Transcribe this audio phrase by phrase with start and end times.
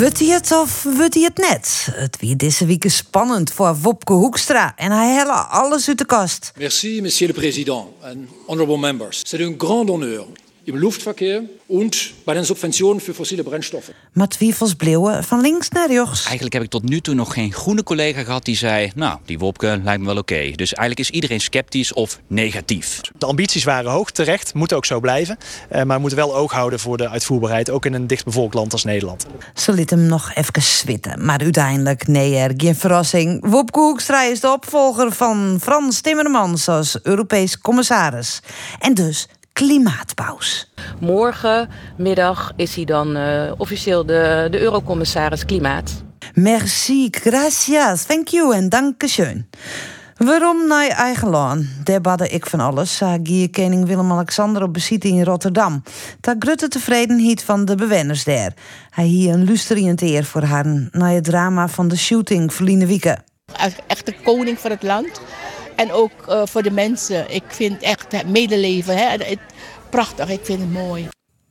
[0.00, 1.88] Wut hij het of wut hij het net?
[1.92, 6.52] Het wie deze week spannend voor Wopke Hoekstra en hij helle alles uit de kast.
[6.56, 8.16] Merci, monsieur le président and
[8.46, 9.22] honorable members.
[9.26, 10.26] C'est un grand honneur
[10.64, 13.92] im Luftverkehr und bei den Subventionen für fossile Brennstoffe.
[14.12, 16.24] Maar twijfels bleeuwen van links naar rechts.
[16.24, 18.90] Eigenlijk heb ik tot nu toe nog geen groene collega gehad die zei...
[18.94, 20.50] nou, die Wopke lijkt me wel oké.
[20.50, 23.00] Dus eigenlijk is iedereen sceptisch of negatief.
[23.18, 25.36] De ambities waren hoog, terecht, moeten ook zo blijven.
[25.68, 27.70] Eh, maar we moeten wel oog houden voor de uitvoerbaarheid...
[27.70, 29.26] ook in een dichtbevolkt land als Nederland.
[29.54, 31.24] Ze liet hem nog even zwitten.
[31.24, 33.50] Maar uiteindelijk, nee er, geen verrassing.
[33.50, 38.40] Wopke Hoekstra is de opvolger van Frans Timmermans als Europees commissaris.
[38.78, 40.72] En dus klimaatpaus.
[41.00, 46.02] Morgenmiddag is hij dan uh, officieel de, de Eurocommissaris Klimaat.
[46.34, 49.48] Merci, gracias, thank you en dankeschön.
[50.16, 51.66] Waarom naar eigen land?
[51.84, 55.82] Daar badde ik van alles, zei koning Willem-Alexander op beziet in Rotterdam.
[56.20, 58.52] Daar grutte tevredenheid van de bewoners daar.
[58.90, 63.22] Hij hier een lusterend eer voor haar na het drama van de shooting verliezen wieken.
[63.86, 65.20] Echt de koning van het land.
[65.80, 67.34] En ook uh, voor de mensen.
[67.34, 68.96] Ik vind echt het medeleven.
[68.96, 69.38] Hè, het,
[69.90, 71.08] prachtig, ik vind het mooi.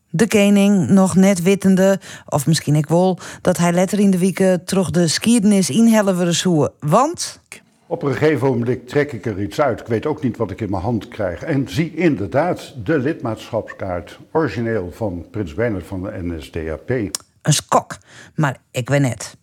[0.09, 4.65] De koning nog net wittende, of misschien ik wel, dat hij letter in de weken
[4.65, 7.41] terug de skierdenis inhellen willen Want.
[7.87, 9.79] Op een gegeven moment trek ik er iets uit.
[9.79, 11.43] Ik weet ook niet wat ik in mijn hand krijg.
[11.43, 16.89] En zie inderdaad de lidmaatschapskaart, origineel van Prins Bernhard van de NSDAP.
[16.89, 17.97] Een skok,
[18.35, 19.37] maar ik weet net.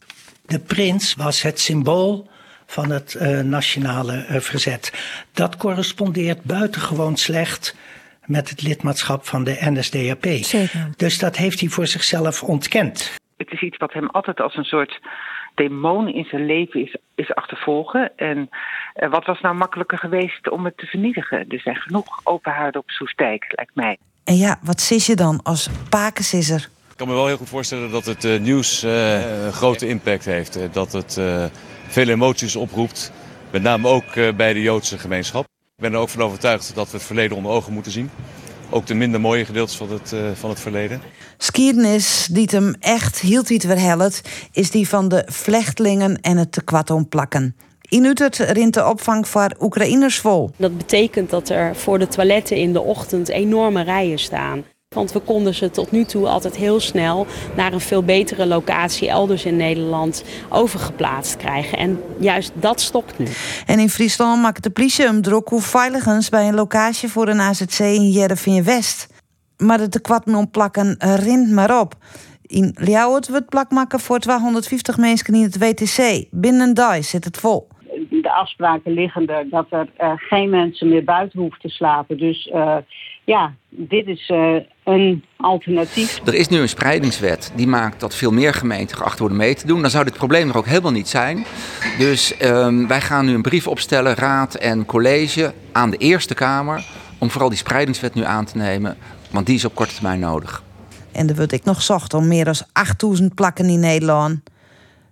[0.46, 2.28] De prins was het symbool
[2.66, 4.92] van het uh, nationale uh, verzet.
[5.32, 7.76] Dat correspondeert buitengewoon slecht
[8.24, 10.24] met het lidmaatschap van de NSDAP.
[10.24, 10.88] Zeker.
[10.96, 13.16] Dus dat heeft hij voor zichzelf ontkend.
[13.36, 15.00] Het is iets wat hem altijd als een soort
[15.54, 18.12] demon in zijn leven is, is achtervolgen.
[18.16, 18.48] En
[18.96, 21.48] uh, wat was nou makkelijker geweest om het te vernietigen?
[21.48, 23.96] Er zijn genoeg open haarden op Soestdijk, lijkt mij.
[24.24, 26.68] En ja, wat sis je dan als pakensisser?
[26.90, 30.74] Ik kan me wel heel goed voorstellen dat het uh, nieuws uh, grote impact heeft.
[30.74, 31.20] dat het
[31.88, 33.12] veel emoties oproept.
[33.50, 35.44] Met name ook bij de Joodse gemeenschap.
[35.44, 38.10] Ik ben er ook van overtuigd dat we het verleden onder ogen moeten zien.
[38.70, 41.00] Ook de minder mooie gedeeltes van het, uh, van het verleden.
[41.38, 44.22] Skiernis die hem echt hield iets verhellet,
[44.52, 47.56] is die van de vlechtelingen en het tekwad omplakken.
[47.88, 50.50] In Utrecht rint de opvang voor Oekraïners vol.
[50.56, 54.64] Dat betekent dat er voor de toiletten in de ochtend enorme rijen staan.
[54.94, 57.26] Want we konden ze tot nu toe altijd heel snel
[57.56, 61.78] naar een veel betere locatie elders in Nederland overgeplaatst krijgen.
[61.78, 63.26] En juist dat stokt nu.
[63.66, 67.40] En in Friesland maakt de politie hem druk hoe veiligens bij een locatie voor een
[67.40, 69.22] AZC in Jereveen West.
[69.56, 71.94] Maar de tekwad met plakken rint maar op.
[72.42, 76.24] In Ljouwert wordt plak maken voor 250 mensen in het WTC.
[76.30, 77.68] Binnen een zit het vol.
[78.10, 82.18] De afspraken liggen er dat er uh, geen mensen meer buiten hoeven te slapen.
[82.18, 82.76] Dus uh,
[83.24, 86.20] ja, dit is uh, een alternatief.
[86.24, 89.66] Er is nu een spreidingswet die maakt dat veel meer gemeenten geacht worden mee te
[89.66, 89.80] doen.
[89.80, 91.44] Dan zou dit probleem er ook helemaal niet zijn.
[91.98, 96.84] Dus um, wij gaan nu een brief opstellen, raad en college, aan de Eerste Kamer.
[97.18, 98.96] Om vooral die spreidingswet nu aan te nemen,
[99.30, 100.62] want die is op korte termijn nodig.
[101.12, 104.40] En er wordt ik nog zocht om meer dan 8000 plakken in Nederland.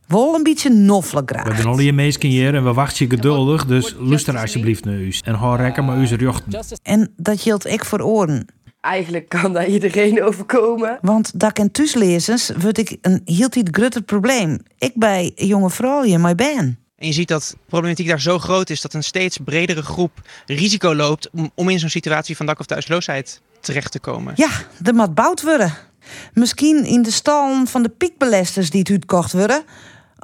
[0.07, 1.49] Wel een beetje noffelig graag.
[1.49, 4.95] We zijn al hier meesken hier en we wachten je geduldig, dus luister alsjeblieft naar
[4.95, 5.15] u.
[5.25, 6.65] En hou rekken maar uw jochten.
[6.83, 8.47] En dat geldt ik voor oren.
[8.81, 10.99] Eigenlijk kan daar iedereen overkomen.
[11.01, 14.59] Want dat en thuislezers word ik een heel groter probleem.
[14.79, 16.79] Ik bij jonge vrouwen in mijn ben.
[16.97, 20.13] En je ziet dat de problematiek daar zo groot is dat een steeds bredere groep
[20.47, 24.33] risico loopt om, om in zo'n situatie van dak- of thuisloosheid terecht te komen.
[24.37, 24.49] Ja,
[24.79, 25.75] de mat bouwd worden.
[26.33, 29.65] Misschien in de stallen van de piekbelesters die het uitkocht worden.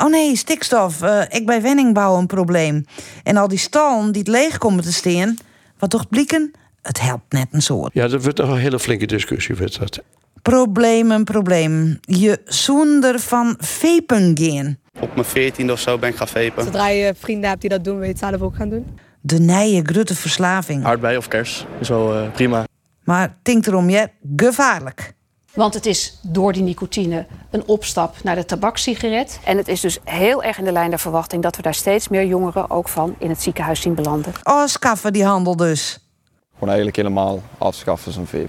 [0.03, 1.03] Oh nee, stikstof.
[1.03, 2.85] Uh, ik bij Wenningbouw een probleem.
[3.23, 5.37] En al die stallen die het leeg komen te staan.
[5.79, 6.51] Wat toch blikken?
[6.83, 7.95] Het helpt net een soort.
[7.95, 9.57] Ja, dat wordt nog een hele flinke discussie.
[9.57, 10.01] Wordt dat.
[10.43, 11.99] Probleem, een probleem.
[12.01, 14.79] Je zonder van vepen gaan.
[15.01, 16.65] Op mijn veertiende of zo ben ik gaan vepen.
[16.65, 18.87] Zodra je vrienden hebt die dat doen, wil je het zelf ook gaan doen?
[19.21, 20.85] De nije grutte verslaving.
[20.85, 22.65] Aardbei of kers is wel uh, prima.
[23.05, 25.15] Maar denk erom, je gevaarlijk.
[25.55, 29.41] Want het is door die nicotine een opstap naar de tabakssigaret.
[29.45, 32.09] En het is dus heel erg in de lijn der verwachting dat we daar steeds
[32.09, 34.33] meer jongeren ook van in het ziekenhuis zien belanden.
[34.43, 35.99] Afschaffen die handel dus.
[36.53, 38.49] Gewoon eigenlijk helemaal afschaffen zo'n vape.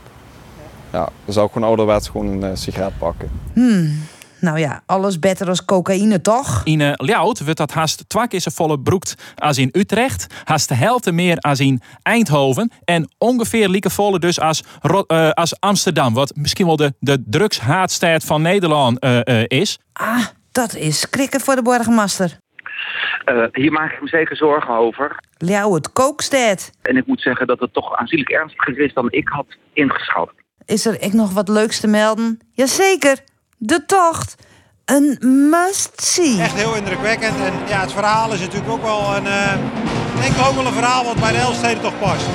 [0.92, 3.32] Ja, dan zou ik gewoon ouderwets gewoon een uh, sigaret pakken.
[3.54, 4.00] Hmm.
[4.42, 6.62] Nou ja, alles beter als cocaïne, toch?
[6.64, 10.28] In uh, Ljout wordt dat haast twee keer zo volle broekt als in Utrecht.
[10.44, 12.72] Haast de helft meer als in Eindhoven.
[12.84, 14.64] En ongeveer lieke volle dus als,
[15.08, 16.14] uh, als Amsterdam.
[16.14, 19.80] Wat misschien wel de, de drugshaatstad van Nederland uh, is.
[19.94, 22.38] Ah, dat is krikken voor de burgemeester.
[23.26, 25.24] Uh, hier maak ik me zeker zorgen over.
[25.38, 26.72] Ljouw, het kookstad.
[26.82, 30.32] En ik moet zeggen dat het toch aanzienlijk ernstiger is dan ik had ingeschat.
[30.66, 32.40] Is er ik nog wat leuks te melden?
[32.52, 33.18] Jazeker,
[33.64, 34.36] de tocht.
[34.86, 35.18] Een
[35.50, 36.42] must-see.
[36.42, 37.36] Echt heel indrukwekkend.
[37.36, 39.54] En ja, het verhaal is natuurlijk ook wel een, uh,
[40.22, 42.26] denk ik ook wel een verhaal wat bij de Elstede toch past.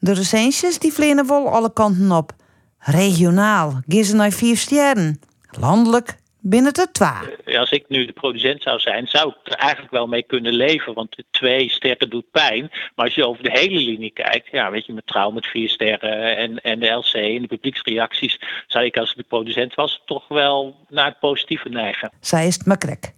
[0.00, 2.32] De recensies die vliegen wel alle kanten op.
[2.78, 5.20] Regionaal, gissen naar vier sterren.
[5.50, 7.58] Landelijk binnen de twee.
[7.58, 10.94] Als ik nu de producent zou zijn, zou ik er eigenlijk wel mee kunnen leven.
[10.94, 12.70] Want de twee sterren doet pijn.
[12.94, 15.68] Maar als je over de hele linie kijkt, ja, weet je, met trouw met vier
[15.68, 20.02] sterren en, en de LC en de publieksreacties, zou ik als ik de producent was
[20.06, 22.12] toch wel naar het positieve neigen.
[22.20, 23.16] Zij is het makrek.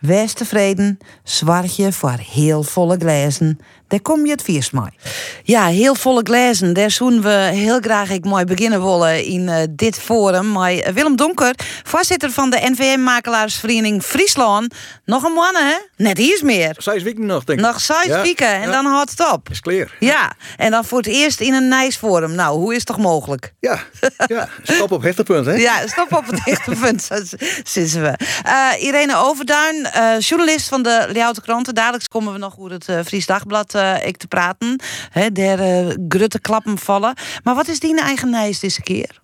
[0.00, 3.58] Wees tevreden, zwartje voor heel volle glazen.
[3.90, 4.90] Daar kom je het viers mee.
[5.42, 6.72] Ja, heel volle glazen.
[6.72, 10.52] Daar zoen we heel graag ik mooi beginnen willen in uh, dit forum.
[10.52, 14.74] Maar Willem Donker, voorzitter van de NVM-makelaarsvereniging Friesland.
[15.04, 15.74] Nog een man, hè?
[15.96, 16.74] Net iets meer.
[16.78, 17.64] Zes weken nog, denk ik.
[17.64, 18.70] Nog zes Ja, weken en ja.
[18.70, 19.48] dan houdt het op.
[19.50, 19.96] Is clear.
[19.98, 22.34] Ja, en dan voor het eerst in een nice forum.
[22.34, 23.54] Nou, hoe is het toch mogelijk?
[23.60, 23.78] Ja,
[24.26, 24.48] ja.
[24.62, 25.52] Stop op hechtepunt, hè?
[25.52, 27.14] Ja, stop op het echte punt, zo
[27.64, 28.14] zitten we.
[28.42, 31.74] Eh, Irene Overduin, eh, journalist van de Ljouwte Kranten.
[31.74, 34.80] Dadelijk komen we nog over het eh, Fries Dagblad eh, ik te praten.
[35.10, 37.14] Hè, der eh, grutte klappen vallen.
[37.42, 38.30] Maar wat is die eigen
[38.60, 39.19] deze keer?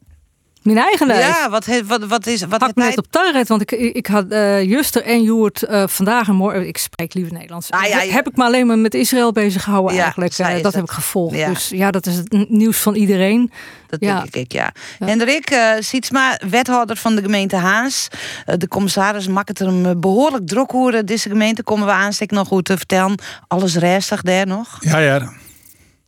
[0.67, 1.07] Mijn eigen.
[1.07, 2.45] Ja, wat, he- wat, wat is...
[2.45, 3.07] Wat Had ik net op
[3.47, 6.67] want ik, ik had eh, Juster en Joert eh, vandaag en morgen.
[6.67, 7.71] Ik spreek liever Nederlands.
[7.71, 8.13] Ah, ja, ja.
[8.13, 10.39] Heb ik me alleen maar met Israël bezig gehouden Ja, eigenlijk.
[10.39, 10.75] Eh, dat het.
[10.75, 11.37] heb ik gevolgd.
[11.37, 11.49] Ja.
[11.49, 13.51] Dus ja, dat is het nieuws van iedereen.
[13.87, 14.21] Dat ja.
[14.21, 14.73] denk ik, ja.
[14.99, 18.09] Hendrik uh, Sietsma, wethouder van de gemeente Haas.
[18.57, 21.07] De commissaris maakt het hem eh, behoorlijk druk horen.
[21.07, 23.19] Deze gemeente komen we aanstek nog goed te vertellen.
[23.49, 24.79] Alles restig daar nog.
[24.81, 25.33] Ja, ja.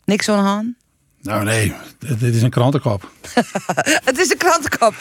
[0.04, 0.77] Niks aan de hand.
[1.22, 3.10] Nou nee, dit is een krantenkop.
[4.08, 4.94] het is een krantenkop.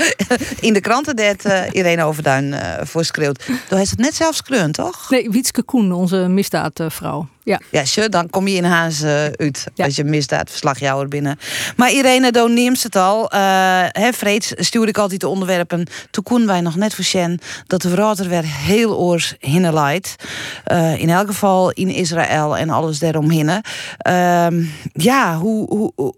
[0.60, 3.46] In de kranten dat eh, Irene Overduin eh voor schreeuwt.
[3.46, 5.10] Toen heeft het net zelfs gekleurd, toch?
[5.10, 7.28] Nee, Wietske Koen, onze misdaadvrouw.
[7.48, 7.60] Ja.
[7.72, 9.68] Ja, dan kom je in Haas eh, uit.
[9.76, 11.40] Als je misdaadverslagjouwer binnen.
[11.76, 13.30] Maar Irene, dan neemt het al.
[13.30, 13.40] Eh
[13.88, 15.88] hè, Vreeds stuurde ik altijd de onderwerpen.
[16.12, 20.16] Toen konden wij nog net voor Shen dat de water weer heel oors hinnen leidt.
[20.64, 23.62] Eh, in elk geval in Israël en alles daaromheen.
[23.98, 24.64] Ehm
[24.94, 26.14] ja, hoe, hoe, hoe,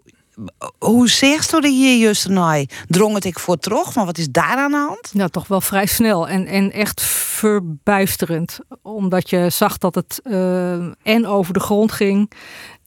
[0.78, 2.64] hoe zegt u hier juist naar?
[2.86, 3.94] Drong het ik voor terug?
[3.94, 5.10] Maar wat is daar aan de hand?
[5.14, 8.58] Nou, toch wel vrij snel en, en echt verbijsterend.
[8.82, 10.72] Omdat je zag dat het eh,
[11.02, 12.32] en over de grond ging.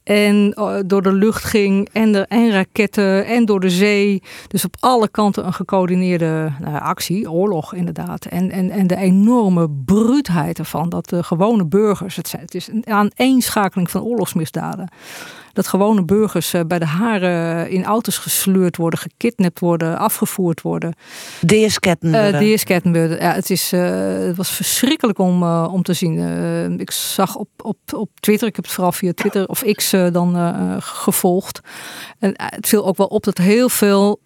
[0.04, 1.88] En eh, door de lucht ging.
[1.92, 3.26] En, de, en raketten.
[3.26, 4.22] En door de zee.
[4.48, 7.30] Dus op alle kanten een gecoördineerde nou, actie.
[7.30, 8.24] Oorlog inderdaad.
[8.24, 10.88] En, en, en de enorme bruutheid ervan.
[10.88, 12.16] Dat de gewone burgers.
[12.16, 14.88] Het, het is een aaneenschakeling van oorlogsmisdaden.
[15.54, 18.98] Dat gewone burgers eh, bij de haren in auto's gesleurd worden.
[18.98, 19.98] Gekidnapt worden.
[19.98, 20.94] Afgevoerd worden.
[21.42, 22.40] Worden.
[22.40, 23.18] Deeskettenbeurten.
[23.18, 23.80] Ja, het, is, eh,
[24.18, 26.80] het was verschrikkelijk om, om te zien.
[26.80, 30.36] Ik zag op, op, op Twitter, ik heb het vooral via Twitter of X dan
[30.82, 31.60] gevolgd.
[32.18, 34.20] En het viel ook wel op dat heel veel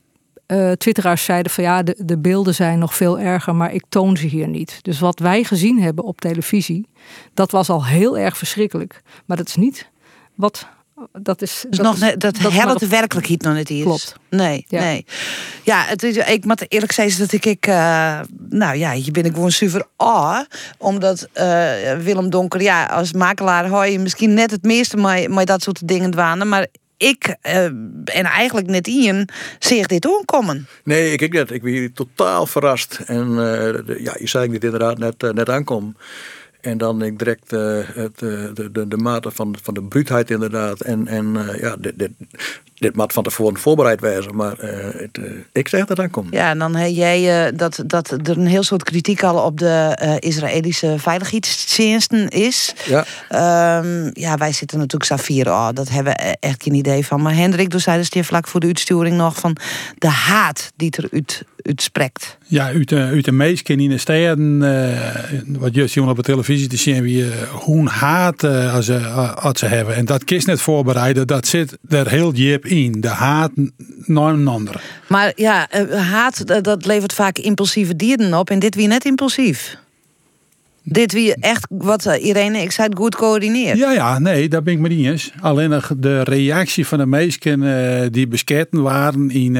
[0.77, 4.27] twitteraars zeiden van ja, de, de beelden zijn nog veel erger, maar ik toon ze
[4.27, 4.79] hier niet.
[4.83, 6.89] Dus wat wij gezien hebben op televisie,
[7.35, 9.03] dat was al heel erg verschrikkelijk.
[9.27, 9.91] Maar dat is niet
[10.35, 10.69] wat...
[11.13, 13.83] Dat is, Dus nog is- net, dat, is maar helpt de werkelijkheid nog niet is.
[13.83, 14.15] Klopt.
[14.31, 14.81] Nee, Ja.
[14.81, 15.05] nee.
[15.63, 19.25] Ja, het is, ik moet eerlijk zeggen dat ik, ik eh, nou ja, hier ben
[19.25, 20.47] ik gewoon super a,
[20.79, 21.73] omdat eh,
[22.03, 25.89] Willem Donker, ja, als makelaar hou je misschien net het meeste met, met dat soort
[25.89, 26.67] dingen dwanen, maar
[26.97, 27.65] ik eh,
[28.05, 29.29] en eigenlijk net Ian
[29.59, 30.67] zeg dit aankomen.
[30.85, 31.51] Nee, ik, ik net.
[31.51, 32.99] Ik ben hier totaal verrast.
[33.07, 35.97] En eh, ja, je zei dit inderdaad net, net aankom.
[36.61, 40.31] En dan ik direct eh, het, eh, de, de, de mate van, van de bruutheid
[40.31, 40.81] inderdaad.
[40.81, 42.11] En, en eh, ja, dit, dit,
[42.79, 44.37] dit moet van tevoren voorbereid wezen.
[44.37, 46.29] Maar eh, het, eh, ik zeg dat aankomt.
[46.31, 49.59] Ja, en dan heb jij eh, dat, dat er een heel soort kritiek al op
[49.59, 52.75] de eh, Israëlische veiligheidsdiensten is.
[52.87, 53.05] Ja.
[53.29, 55.47] Ehm, ja, wij zitten natuurlijk Safir.
[55.47, 57.23] Oh, dat hebben we echt geen idee van.
[57.23, 59.57] Maar Hendrik, toen zeiden ze hier vlak voor de uitsturing nog van
[59.99, 62.37] de haat die er uit, uitspreekt.
[62.47, 66.23] Ja, uit de, uit de meesten in de steden, eh, wat juist zien op de
[66.23, 68.99] televisie te zien, wie uh, hoe haat als, ze,
[69.35, 69.95] als ze hebben.
[69.95, 73.01] En dat kist net voorbereiden, dat zit er heel diep in.
[73.01, 73.51] De haat
[74.05, 74.83] naar een ander.
[75.09, 78.51] Maar ja, eh, haat dat levert vaak impulsieve dieren op.
[78.51, 79.77] En dit wie net impulsief.
[80.91, 83.79] Dit wie echt, wat eh, Irene, ik zei het goed coördineert.
[83.79, 85.33] Ja, ja, nee, daar ben ik me niet eens.
[85.41, 89.57] Alleen nog de reactie van de meesten eh, die besketten waren in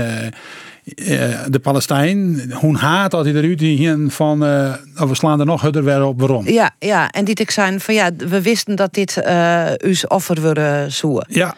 [1.49, 2.51] de Palestijn.
[2.53, 6.21] Hoe haat dat hij eruit heen van, eh, we slaan er nog harder weer op
[6.21, 6.49] waarom.
[6.49, 10.41] Ja, ja, en dit ik zijn van ja, we wisten dat dit eh uw offer
[10.41, 11.27] willen zoeken.
[11.29, 11.55] Ja.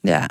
[0.00, 0.28] Ja.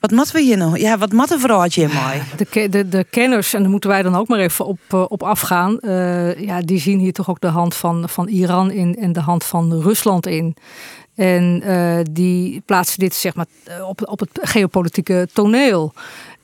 [0.00, 0.78] Wat moeten we hier nog?
[0.78, 2.22] Ja, wat matten verraad je mij?
[2.36, 5.22] De, de, de kenners, en daar moeten wij dan ook maar even op, eh, op
[5.22, 5.78] afgaan.
[5.80, 9.20] eh, ja, die zien hier toch ook de hand van, van Iran in en de
[9.20, 10.56] hand van Rusland in.
[11.14, 13.46] En eh, die plaatsen dit zeg maar
[13.86, 15.92] op, op het geopolitieke toneel.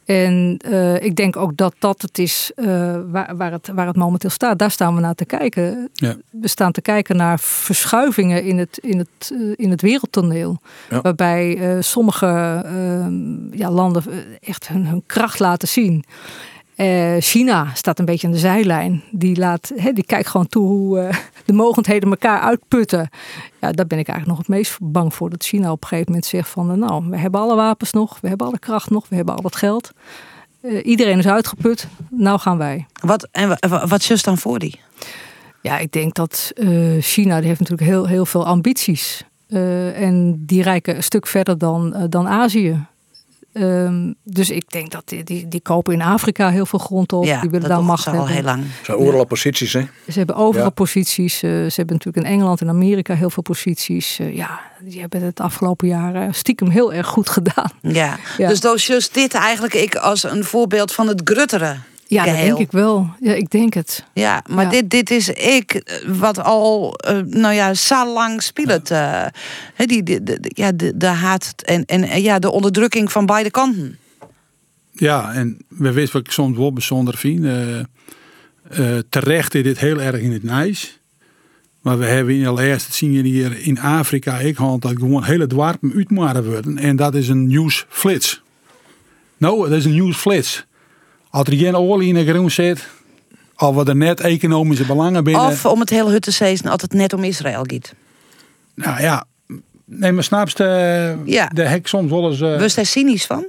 [0.08, 3.96] En eh, ik denk ook dat dat het is uh, waar, waar, het, waar het
[3.96, 4.58] momenteel staat.
[4.58, 5.88] Daar staan we naar te kijken.
[5.92, 6.16] Ja.
[6.30, 10.58] We staan te kijken naar verschuivingen in het, in het, uh, in het wereldtoneel.
[10.90, 11.00] Ja.
[11.00, 12.26] Waarbij sommige
[12.64, 14.02] ehm, ja, landen
[14.40, 16.04] echt hun, hun kracht laten zien.
[16.80, 19.02] Uh, China staat een beetje aan de zijlijn.
[19.10, 23.08] Die, laat, he, die kijkt gewoon toe hoe uh, de mogendheden elkaar uitputten.
[23.60, 25.30] Ja, daar ben ik eigenlijk nog het meest bang voor.
[25.30, 26.70] Dat China op een gegeven moment zegt van...
[26.70, 29.44] Uh, nou, we hebben alle wapens nog, we hebben alle kracht nog, we hebben al
[29.44, 29.90] het geld.
[30.82, 32.86] iedereen is uitgeput, nou gaan wij.
[33.00, 33.58] Wat, en
[33.88, 34.80] wat is dan voor die?
[35.62, 36.52] Ja, ik denk dat
[37.00, 39.24] China die heeft natuurlijk heel, heel veel ambities.
[39.48, 42.86] en die reiken een stuk verder dan, dan Azië.
[43.52, 47.24] Um, dus ik denk dat die, die, die, kopen in Afrika heel veel grond op.
[47.24, 48.32] Ja, die willen dat daar macht al hebben.
[48.32, 48.62] heel lang.
[48.62, 49.80] Ze zijn overal posities, hè?
[50.08, 50.70] Ze hebben overal Ja.
[50.72, 51.42] posities.
[51.42, 54.20] Uh, ze hebben natuurlijk in Engeland en Amerika heel veel posities.
[54.20, 57.70] Uh, ja, die hebben het afgelopen jaren stiekem heel erg goed gedaan.
[57.82, 58.48] Ja, Ja.
[58.48, 61.76] dus dat is dit eigenlijk ik als een voorbeeld van het gruttere.
[62.10, 63.10] Ja, dat denk ik wel.
[63.20, 64.04] Ja, ik denk het.
[64.12, 64.70] Ja, maar Ja.
[64.70, 68.90] Dit, dit is ik, eh, wat al, eh, nou ja, zo lang speelt.
[68.90, 69.24] eh,
[69.74, 73.26] hè, die, de, de, de- ja, de, de haat en, en ja, de onderdrukking van
[73.26, 73.98] beide kanten.
[74.92, 77.44] Ja, en we weten wat ik soms wel bijzonder vind.
[77.44, 77.84] eh, eh,
[79.08, 80.98] terecht is dit heel erg in het nijs.
[81.82, 84.92] Maar we hebben in al eerst, dat zien jullie hier in Afrika, ik had dat
[84.98, 86.78] gewoon hele dwarpen uitmaren worden.
[86.78, 88.42] En dat is een nieuwsflits.
[89.36, 90.66] Nou, dat is een nieuwsflits.
[91.30, 92.88] Als er geen olie in de grond zit,
[93.54, 95.46] al wat er net economische belangen binnen.
[95.46, 97.94] Of om het hele hut te zeggen, als het net om Israël gaat.
[98.74, 99.24] Nou ja,
[99.84, 101.46] nee, maar snapst, uh, Ja.
[101.54, 102.40] de hek soms wel eens...
[102.40, 103.46] eh, Was daar cynisch van?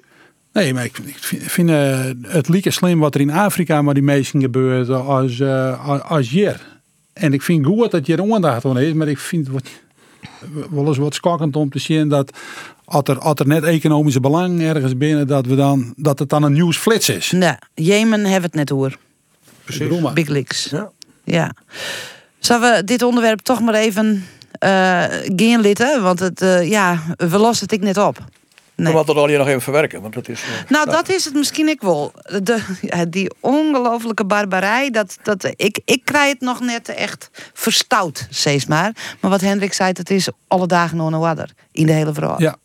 [0.53, 3.93] Nee, maar ik, ik vind, vind, eh, het lieke slim wat er in Afrika met
[3.93, 6.62] die mensen gebeurt als, eh, als, hier.
[7.13, 9.69] En ik vind goed dat je er aandacht aan is, maar ik vind het wat,
[10.69, 12.38] wel eens wat schokkend om te zien dat
[12.89, 16.43] als er, als er net economische belang ergens binnen, dat, we dan, dat het dan
[16.43, 17.31] een nieuwsflits is.
[17.31, 18.98] Nee, Jemen hebben het net hoor.
[19.63, 20.13] Precies.
[20.13, 20.69] Big Leaks.
[20.69, 20.91] Ja.
[21.24, 21.53] Ja.
[22.39, 25.03] Zullen we dit onderwerp toch maar even eh
[25.36, 26.01] gaan litten?
[26.01, 28.17] Want het, eh, ja, we lossen het ik net op.
[28.79, 28.93] Nee.
[28.93, 30.41] We dat al hier nog even verwerken, want dat is...
[30.41, 32.13] eh, Nou, dat is het misschien ik wel.
[32.43, 32.59] De,
[33.09, 38.91] die ongelofelijke barbarij, dat, dat, ik, ik krijg het nog net echt verstout, steeds maar.
[39.19, 42.41] Maar wat Hendrik zei, het is alle dagen nog een water in de hele verhaal.
[42.41, 42.55] Ja.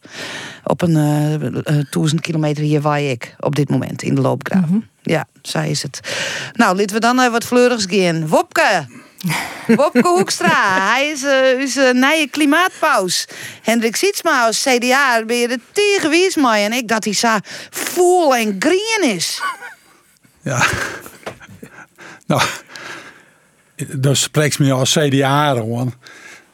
[0.65, 4.65] Op een eh, eh, duizend kilometer hier waar ik op dit moment in de loopgraaf.
[5.03, 6.01] Ja, zo is het.
[6.53, 8.29] Nou, laten we dan eh, wat fleurigs gaan.
[8.29, 8.87] Wopke!
[9.77, 13.29] Wopke Hoekstra, hij is uh, onze nieuwe klimaatpaus.
[13.63, 16.65] Hendrik Sietsma als CDA ben je er tegen wies mee.
[16.65, 17.39] En ik dat hij zo
[17.71, 19.41] full en green is.
[20.43, 20.67] Ja.
[22.27, 22.43] nou,
[23.89, 25.95] dat spreekt me als CDA gewoon.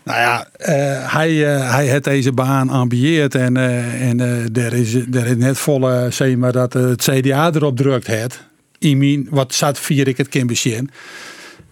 [0.03, 4.21] Nou ja, uh, hij, uh, hij heeft deze baan ambieerd en, uh, en
[4.55, 8.41] er, is, er is net volle, zeg maar, dat het CDA erop drukt het.
[8.79, 10.47] In mijn, wat zat vier ik het kind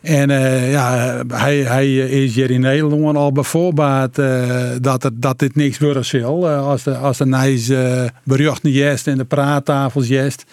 [0.01, 5.39] En uh, ja, hij, hij is hier in Nederland al bijvoorbeeld uh, dat, er, dat
[5.39, 6.51] dit niks worden zal.
[6.51, 10.45] Uh, als de, als de nice uh, jest en de praattafels jest.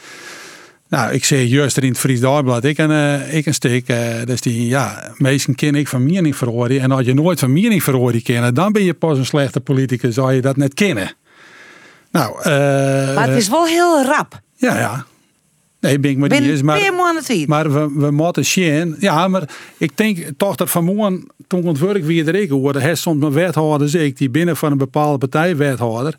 [0.90, 3.86] Nou, ik zeg juist er in het Fries Dagblad, ik een, ik een stuk,
[4.26, 6.80] dus die, ja, meesten ken ik van mening verhoren.
[6.80, 10.14] En als je nooit van mening verhoren kennen, dan ben je pas een slechte politicus,
[10.14, 11.14] zou je dat net kennen.
[12.12, 12.50] Nou,
[13.16, 14.40] maar het is wel heel rap.
[14.56, 15.06] Ja, ja.
[15.86, 16.62] Nee, ben ik maar niet eens.
[17.48, 18.96] Maar, we, we moeten zien.
[19.00, 22.96] Ja, maar ik denk toch dat vanmorgen, toen het werk weer er ik hoorde, hij
[22.96, 26.16] stond een wethouder, ik, die binnen van een bepaalde partij wethouder.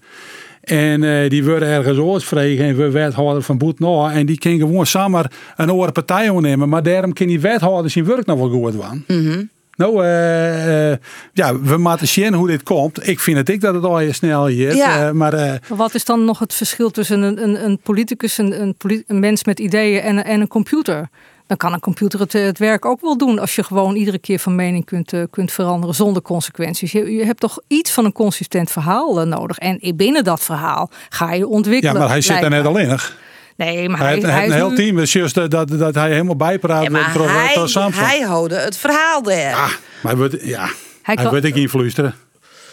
[0.61, 4.13] En uh, die worden ergens oorsvregen en we wethouder van Boet nou.
[4.13, 6.69] En die kan gewoon samen een andere partij nemen.
[6.69, 9.05] Maar daarom kan die wethouder zijn werk nog wel goed doen.
[9.07, 9.49] Mm -hmm.
[9.77, 10.97] Nou, uh, uh,
[11.33, 13.09] ja, we moeten zien hoe dit komt.
[13.09, 14.75] Ik vind het ik dat het al je snel hier.
[14.75, 15.07] Ja.
[15.07, 18.75] Uh, maar, wat is dan nog het verschil tussen een, een, een politicus, een,
[19.07, 21.09] een, mens met ideeën en, en een computer?
[21.47, 24.39] Dan kan een computer het, het, werk ook wel doen als je gewoon iedere keer
[24.39, 26.93] van mening kunt, kunt veranderen zonder consequenties.
[26.93, 29.59] Je, je, hebt toch iets van een consistent verhaal nodig.
[29.59, 31.95] En binnen dat verhaal ga je ontwikkelen.
[31.95, 33.17] Ja, maar hij zit er net alleen nog.
[33.57, 34.97] Nee, maar hij, hij, heeft een heel team.
[34.97, 36.83] Dus just dat, dat hij helemaal bijpraat.
[36.83, 39.37] Ja, maar hij, hij hoorde het verhaal daar.
[39.37, 39.67] Ja,
[40.03, 40.69] maar hij wordt, ja,
[41.03, 42.15] hij, hij wordt ik influisteren.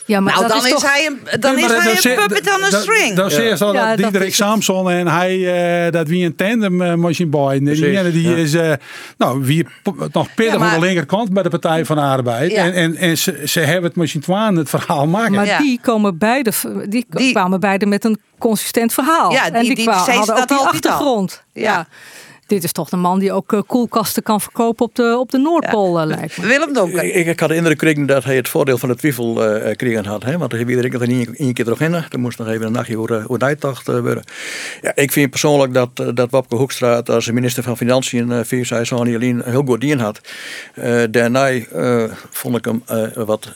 [0.06, 0.94] Ja, maar nou, dat dan is, toch...
[0.94, 3.16] hij een, dan nee, is hij een puppet aan een string.
[3.16, 3.56] Dat ja.
[3.56, 7.54] al ja, dat Diederik Samson en hij, uh, dat wie een tandem uh, machine boy.
[7.54, 8.36] En die ene die ja.
[8.36, 8.74] is, uh,
[9.18, 9.68] nou, wie
[10.12, 12.52] nog pittig ja, maar, aan de linkerkant bij de Partij van de Arbeid.
[12.52, 12.64] Ja.
[12.64, 15.34] En, en, en ze, ze hebben het machine twaan het verhaal maken.
[15.34, 16.52] Maar die komen beide,
[16.90, 19.32] die, die, kwamen beide met een consistent verhaal.
[19.32, 21.44] Ja, die, en die, die kwamen, hadden ook die achtergrond.
[21.54, 21.88] Ja.
[22.48, 25.38] Dit is toch de man die ook eh, koelkasten kan verkopen op de, op de
[25.38, 26.48] Noordpool, eh, lijkt me.
[26.48, 27.04] Willem Donker.
[27.04, 30.06] Ik, ik had de indruk gekregen dat hij het voordeel van de twijfel eh gekregen
[30.06, 30.24] had.
[30.24, 30.38] Hè?
[30.38, 31.94] Want hij iedereen er niet één keer terug in.
[31.94, 34.24] Er moest nog even een nachtje over, over uitdacht eh, worden.
[34.82, 38.84] Ja, ik vind persoonlijk dat, dat Wapke Hoekstra als minister van Financiën uh, vier zei
[38.84, 40.22] zo niet alleen heel goed dien had.
[40.74, 43.52] Eh daarna eh, vond ik hem eh, wat,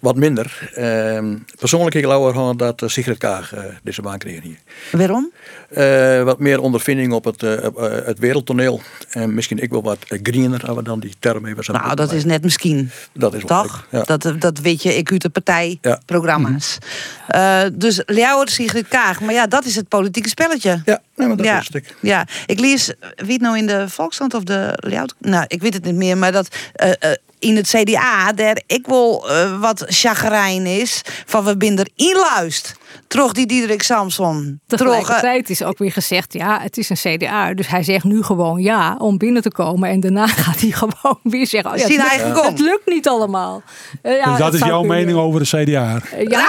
[0.00, 0.70] wat minder.
[0.74, 4.58] Ehm, persoonlijk ik lauwer gewoon dat uh, Sigrid Kaag deze baan kreeg hier.
[4.90, 5.30] Waarom?
[5.74, 8.80] Eh, wat meer ondervinding op het, op, eh, het wereldtoneel.
[9.10, 12.12] En misschien ik wel wat greener, als we dan die term even zo Nou, dat
[12.12, 12.90] is net misschien.
[13.12, 13.86] Dat is Toch?
[13.90, 14.02] ja.
[14.02, 16.78] Dat, dat weet je, ik uit de partijprogramma's.
[16.80, 17.38] Mhm.
[17.38, 19.20] Eh, dus Ljouwer, Sigrid Kaag.
[19.20, 20.82] Maar ja, dat is het politieke spelletje.
[20.84, 21.60] Ja, nee, maar dat ja.
[21.60, 21.94] is het.
[22.00, 25.14] Ja, ik lees, wie het nou in de Volkskrant of de Ljouwer...
[25.18, 26.56] Nou, ik weet het niet meer, maar dat...
[26.72, 29.26] eh, eh, in het CDA, daar ik wel
[29.58, 31.02] wat chagrijn is...
[31.26, 32.74] van we binden inluist.
[33.06, 34.60] Trog die Diederik Samson.
[34.66, 37.54] Eh, Tegelijkertijd is ook weer gezegd, ja, het is een CDA.
[37.54, 39.90] Dus hij zegt nu gewoon ja om binnen te komen.
[39.90, 43.62] En daarna gaat hij gewoon weer zeggen, oh ja, het, lukt, het lukt niet allemaal.
[44.02, 44.96] Eh, ja, dus dat is jouw kunnen.
[44.96, 46.00] mening over de CDA.
[46.12, 46.46] Eh, Ja,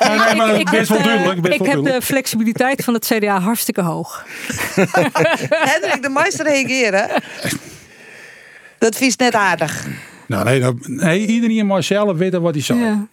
[0.30, 2.94] ik, maar ik, best heb, wel eh, duidelijk, best ik wel heb de flexibiliteit van
[2.94, 4.24] het CDA hartstikke hoog.
[5.72, 7.22] Hendrik de Meister reageren.
[8.78, 9.86] Dat vies net aardig.
[10.26, 12.78] Nou, nee, dat, nee, iedereen mag zelf weten wat hij zou.
[12.78, 13.06] Ja.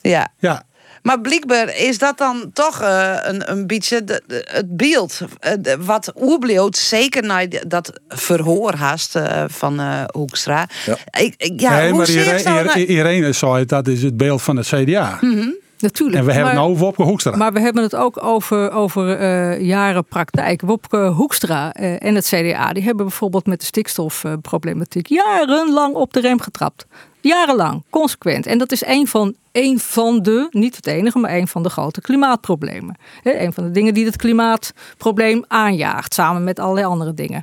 [0.00, 0.28] Ja.
[0.38, 0.62] Ja.
[1.04, 5.20] Maar blijkbaar is dat dan toch eh, een, een beetje de- de- het beeld.
[5.40, 10.68] eh, de- wat oerbleeuwt, zeker na dat verhoor haast eh, van eh, Hoekstra.
[10.86, 10.96] Ja.
[11.20, 12.86] Ik, ik- ja, nee, hoe maar zie je Irene?
[12.86, 15.18] Irene- zei dat is het beeld van het CDA.
[15.20, 16.18] Mhm, Natuurlijk.
[16.18, 17.36] En we hebben maar, het nou over Wopke Hoekstra.
[17.36, 20.60] Maar we hebben het ook over, over eh, jaren praktijk.
[20.60, 26.20] Wopke Hoekstra eh, en het CDA die hebben bijvoorbeeld met de stikstofproblematiek jarenlang op de
[26.20, 26.86] rem getrapt.
[27.28, 28.46] Jarenlang, consequent.
[28.46, 31.68] En dat is een van, een van de, niet het enige, maar een van de
[31.68, 32.96] grote klimaatproblemen.
[33.22, 37.42] Hè, een van de dingen die het klimaatprobleem aanjaagt, samen met allerlei andere dingen.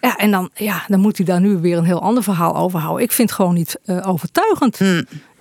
[0.00, 2.78] Ja, en dan, ja, dan moet hij daar nu weer een heel ander verhaal over
[2.78, 3.04] houden.
[3.04, 4.80] Ik vind het gewoon niet eh, overtuigend.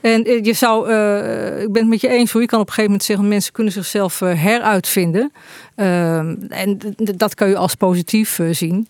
[0.02, 2.68] En eh, je zou, eh, ik ben het met je eens hoor, je kan op
[2.68, 5.32] een gegeven moment zeggen, mensen kunnen zichzelf heruitvinden.
[5.76, 8.88] Ehm, en dat kan je als positief zien.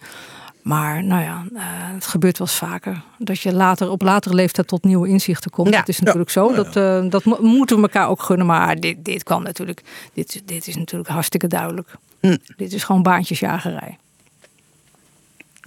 [0.69, 1.61] Maar nou ja, eh,
[1.93, 3.01] het gebeurt wel eens vaker.
[3.17, 5.69] Dat je later, op latere leeftijd tot nieuwe inzichten komt.
[5.69, 5.79] Ja.
[5.79, 6.53] Dat is natuurlijk zo.
[6.53, 8.45] Dat, eh, dat mo- moeten we elkaar ook gunnen.
[8.45, 9.81] Maar dit, dit kan natuurlijk,
[10.13, 11.89] dit, dit is natuurlijk hartstikke duidelijk.
[12.57, 13.97] Dit is gewoon baantjesjagerij.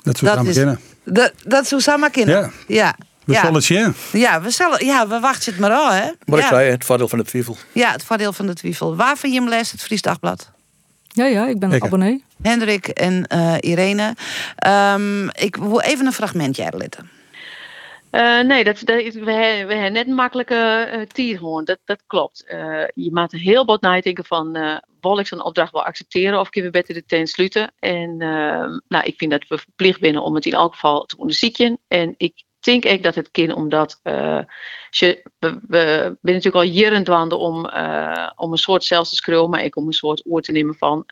[0.03, 0.81] Dat zou samen is, kennen.
[1.05, 2.41] dat, dat zou samen kunnen.
[2.41, 2.51] Ja.
[2.67, 2.97] Ja.
[3.25, 3.39] We ja.
[3.39, 3.95] zullen het zien.
[4.13, 6.11] Ja, we, zullen, ja, we wachten het maar al, hè?
[6.25, 6.45] Maar ja.
[6.45, 7.57] ik zei, het voordeel van de twijfel.
[7.73, 8.97] Ja, het voordeel van de twijfel.
[8.97, 10.51] Waar vind je hem les, het Fries Dagblad?
[11.09, 12.25] Ja, ja, ik ben een abonnee.
[12.43, 14.15] Hendrik en eh, Irene.
[14.57, 17.11] Ehm, ik wil even een fragmentje uitletten.
[18.11, 21.65] Eh, nee, dat, dat, we, hebben, net een makkelijke uh, tier gewoon.
[21.65, 22.45] Dat, dat klopt.
[22.95, 24.53] Je maakt een heel bot nadenken van...
[25.01, 27.73] wil ik zo'n opdracht wel accepteren of kunnen we beter de tent sluiten?
[27.79, 31.17] En eh, nou, ik vind dat we verplicht binnen om het in elk geval te
[31.17, 31.79] onderzoeken.
[31.89, 34.01] En ik denk ook dat het kind omdat...
[34.91, 39.51] je, we, zijn natuurlijk al jaren dwanden om, uh, om een soort zelfs te schreeuwen...
[39.51, 41.07] maar ook om een soort oor te nemen van...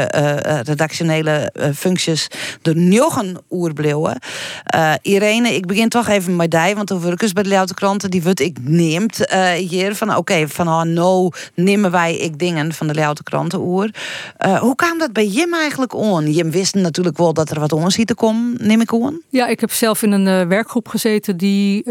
[0.62, 2.28] redactionele functies
[2.62, 4.18] er njochen oer bleven.
[5.02, 8.22] Irene, ik begin toch even met die, want de werkers bij de Leeuwte kranten, die
[8.22, 12.94] wordt ik neemt hier van oké, van oh, no nemen wij ik dingen van de
[12.94, 13.90] Leeuwte kranten oer.
[14.60, 16.32] hoe kwam dat bij Jim eigenlijk on?
[16.32, 19.22] Jim wist natuurlijk wel dat er wat ons te komen, neem ik on?
[19.28, 21.82] Ja, ik heb zelf in een werkgroep gezeten die,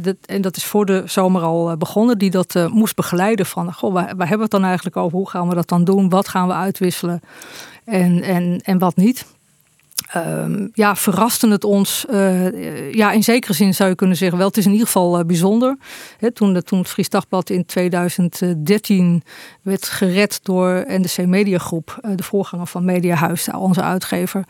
[0.00, 4.10] dat, en dat is voor de zomer al begonnen, die dat moest begeleiden van, goh,
[4.16, 5.18] waar, hebben we het dan eigenlijk over?
[5.18, 6.08] Hoe gaan we dat dan doen?
[6.08, 7.20] Wat gaan we uitwisselen?
[7.84, 9.26] En, en, en wat niet?
[10.16, 12.06] Um, ja, verraste het ons.
[12.10, 15.18] Uh, ja, in zekere zin zou je kunnen zeggen, wel, het is in ieder geval
[15.18, 15.76] uh, bijzonder.
[16.18, 19.22] He, toen, toen het Fries Dagblad in 2013
[19.62, 24.44] werd gered door NDC Mediagroep, uh, de voorganger van Mediahuis, onze uitgever.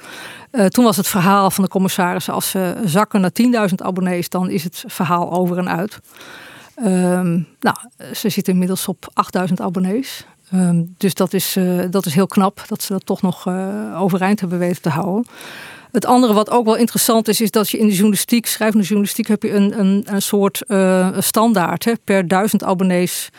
[0.69, 4.65] toen was het verhaal van de commissaris, als ze zakken naar 10.000 abonnees, dan is
[4.65, 6.01] het verhaal over en uit.
[6.83, 7.77] Um, nou,
[8.15, 10.27] ze zitten inmiddels op 8000 abonnees.
[10.55, 14.01] Um, dus dat is, uh, dat is heel knap dat ze dat toch nog uh,
[14.01, 15.27] overeind hebben weten te houden.
[15.93, 19.27] Het andere wat ook wel interessant is, is dat je in de journalistiek, schrijvende journalistiek,
[19.27, 21.85] heb je een, een, een soort uh, standaard.
[21.85, 21.93] Hè?
[22.05, 23.31] Per duizend abonnees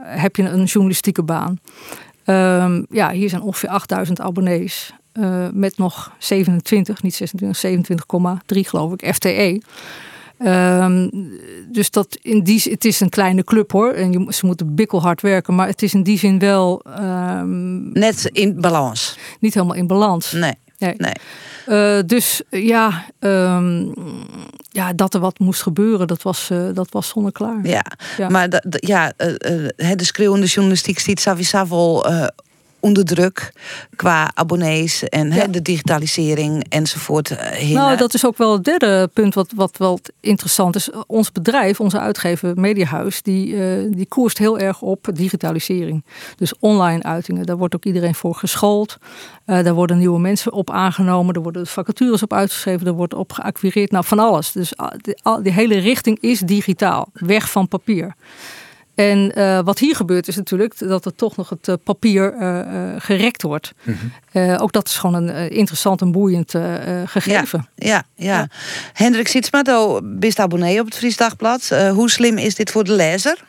[0.00, 1.60] heb je een journalistieke baan.
[2.24, 4.92] Ehm, ja, hier zijn ongeveer 8000 abonnees.
[5.12, 9.62] eh, met nog 27, niet 26, 27,3 geloof ik, FTE.
[10.44, 11.08] Ehm,
[11.68, 13.92] dus dat in die, het is een kleine club hoor.
[13.92, 15.54] En je, ze moeten bikkelhard werken.
[15.54, 16.82] Maar het is in die zin wel.
[16.96, 19.18] ehm, Net in balans.
[19.40, 20.32] Niet helemaal in balans.
[20.32, 20.54] Nee.
[20.78, 20.94] Nee.
[20.96, 21.12] nee.
[21.66, 23.86] Eh, dus ja, ehm,
[24.68, 27.66] ja, dat er wat moest gebeuren, dat was, eh, dat was zonneklaar.
[27.66, 27.84] Ja,
[28.16, 28.28] Ja.
[28.28, 29.28] maar dat- ja, eh,
[29.64, 32.26] eh, hè, de schreeuwende journalistiek sowieso wel eh,
[32.80, 33.52] onder druk
[33.96, 37.30] qua abonnees en de digitalisering enzovoort.
[37.30, 40.90] eh, heen, Nou, dat is ook wel het derde punt wat, wat wel interessant is.
[41.06, 46.04] Ons bedrijf, onze uitgever Mediahuis, die, eh, die koerst heel erg op digitalisering.
[46.36, 48.96] Dus online uitingen, daar wordt ook iedereen voor geschoold.
[49.44, 53.32] Eh, daar worden nieuwe mensen op aangenomen, er worden vacatures op uitgeschreven, er wordt op
[53.32, 53.90] geacquireerd.
[53.90, 54.52] Nou, van alles.
[54.52, 54.90] Dus ah,
[55.22, 58.14] al- die hele richting is digitaal, weg van papier.
[59.00, 62.94] En eh, wat hier gebeurt is natuurlijk dat er toch nog het eh, papier eh,
[62.98, 63.72] gerekt wordt.
[64.32, 66.54] Eh, ook dat is gewoon een interessant en boeiend
[67.04, 67.68] gegeven.
[67.74, 68.48] Ja, ja.
[68.92, 69.62] Hendrik Sietsma,
[70.02, 71.70] bist abonnee op het Fries Dagblad.
[71.70, 73.48] Eh, hoe slim is dit voor de lezer?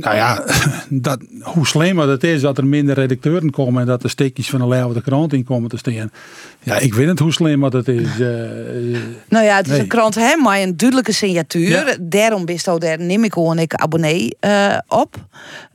[0.00, 0.44] Nou ja,
[0.90, 4.60] dat, hoe slimmer het is dat er minder redacteuren komen en dat er stukjes van
[4.60, 6.10] de Leeuwen de krant in komen te staan.
[6.62, 8.20] Ja, ik weet niet hoe slim dat is.
[8.20, 9.80] eh, eh, Nou ja, het is Nee.
[9.80, 11.68] een krant hè, maar een duidelijke signatuur.
[11.68, 11.96] Ja.
[12.00, 15.16] Daarom bist ook daar neem ik gewoon ik abonnee eh, op.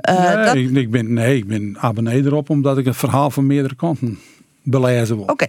[0.02, 3.46] Nee, dat- ik, ik ben, nee, ik ben abonnee erop omdat ik het verhaal van
[3.46, 4.20] meerdere kanten
[4.64, 5.26] belezen wil.
[5.26, 5.46] Oké.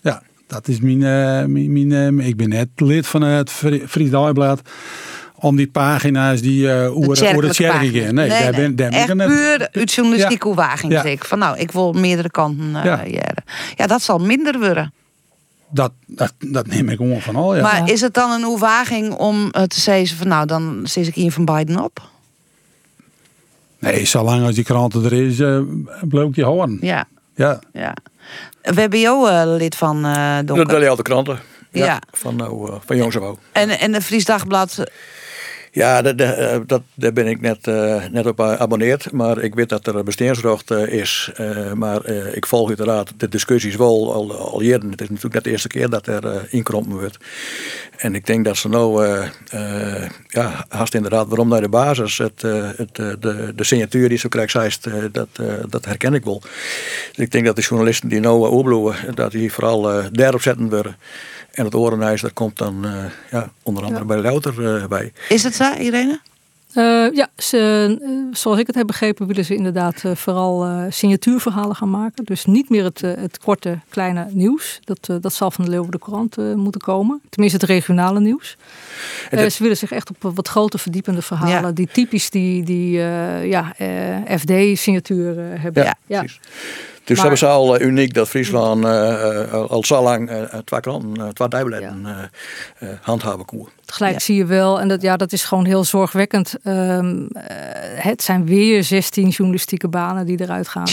[0.00, 0.98] Ja, dat is mijn,
[1.52, 4.60] mijn, mijn, ik ben net lid van het Fri- Fries Dagblad
[5.40, 8.14] om die pagina's die eh hoe het kerk gaan.
[8.14, 10.50] Nee, daar ben, daar echt puur uit journalistieke Ja.
[10.50, 10.92] overwaging.
[10.92, 11.02] Ja.
[11.02, 13.06] zeg Ik van nou, ik wil meerdere kanten eh Ja.
[13.06, 13.44] jaren.
[13.76, 14.92] Ja, dat zal minder worden.
[15.70, 17.56] Dat, dat, dat neem ik gewoon van al.
[17.56, 17.62] Ja.
[17.62, 21.14] Maar is het dan een overwaging om eh, te zeggen van nou, dan zit ik
[21.14, 22.02] hier van Biden op?
[23.78, 25.36] Nee, zolang als die kranten er is,
[26.08, 26.78] blijf ik je houden.
[26.80, 27.04] Ja.
[27.34, 27.58] Ja.
[27.72, 27.94] ja.
[28.62, 30.80] We hebben jou lid van Dat Donker.
[30.80, 31.38] dat de kranten.
[31.72, 31.84] Ja.
[31.84, 32.00] Ja.
[32.10, 33.16] Van, nou, eh, van jongs.
[33.52, 34.84] En, en de Fries Dagblad.
[35.72, 39.12] Ja, dat, eh, dat, daar ben ik net, eh, net op geabonneerd.
[39.12, 41.30] Maar ik weet dat er bestaansrecht eh, is.
[41.74, 44.90] Maar ik volg uiteraard de discussies wel al, jaren.
[44.90, 47.18] Het is natuurlijk net de eerste keer dat er inkrompen wordt.
[47.96, 49.06] En ik denk dat ze nou,
[50.28, 52.42] ja, haast inderdaad, waarom naar de basis, het,
[52.76, 55.28] het, de, de signatuur die zo krijgt, dat,
[55.68, 56.40] dat herken ik wel.
[57.12, 60.70] Dus ik denk dat de journalisten die nou uh, opbloeien, dat die vooral daarop zetten
[60.70, 60.96] worden.
[61.58, 65.12] En het orenhuis, dat komt dan eh, ja, onder andere bij Louter eh, bij.
[65.28, 66.20] Is het zo, Irene?
[66.72, 71.76] Eh, ja, ze, zoals ik het heb begrepen, willen ze inderdaad eh, vooral eh, signatuurverhalen
[71.76, 72.24] gaan maken.
[72.24, 74.80] Dus niet meer het, het korte, kleine nieuws.
[74.84, 77.20] Dat, dat zal van de Leeuwen de Courant eh, moeten komen.
[77.30, 78.56] Tenminste, het regionale nieuws.
[79.30, 81.60] Eh, dat- ze willen zich echt op wat grote, verdiepende verhalen.
[81.68, 81.72] Ja.
[81.72, 83.74] Die typisch die, die eh, ja,
[84.38, 85.84] FD-signatuur hebben.
[85.84, 86.24] Ja, ja.
[87.08, 90.30] Dus Maar- dat is al eh, uniek dat Friesland eh, eh, al zo lang
[90.64, 93.68] twee kranten, eh, twee dijbeletten eh, eh, handhaven koer.
[93.84, 96.54] Tegelijk zie je wel, en dat, ja, dat is gewoon heel zorgwekkend.
[96.62, 97.44] ehm, eh,
[98.04, 100.86] het zijn weer 16 journalistieke banen die eruit gaan.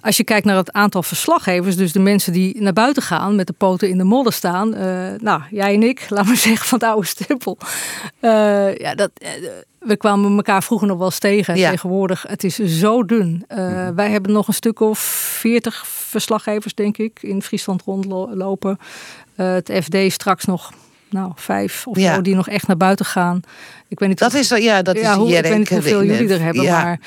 [0.00, 3.46] Als je kijkt naar het aantal verslaggevers, dus de mensen die naar buiten gaan met
[3.46, 4.74] de poten in de modder staan.
[4.74, 4.86] eh,
[5.20, 7.58] nou, jij en ik, laat maar zeggen, van het oude stempel.
[8.20, 9.10] Eh, ja, dat,
[9.78, 11.56] we kwamen elkaar vroeger nog wel eens tegen.
[11.56, 11.70] Ja.
[11.70, 13.44] Tegenwoordig, het is zo dun.
[13.48, 18.78] Eh, Wij hebben nog een stuk of 40 verslaggevers, denk ik, in Friesland rondlopen.
[19.34, 20.72] Eh, het FD straks nog
[21.10, 22.14] nou, vijf of Ja.
[22.14, 23.40] zo die nog echt naar buiten gaan.
[23.88, 26.04] Ik weet niet Dat of- is, ja, dat is hoe, ik hier, weet niet hoeveel
[26.04, 27.00] jullie er hebben, maar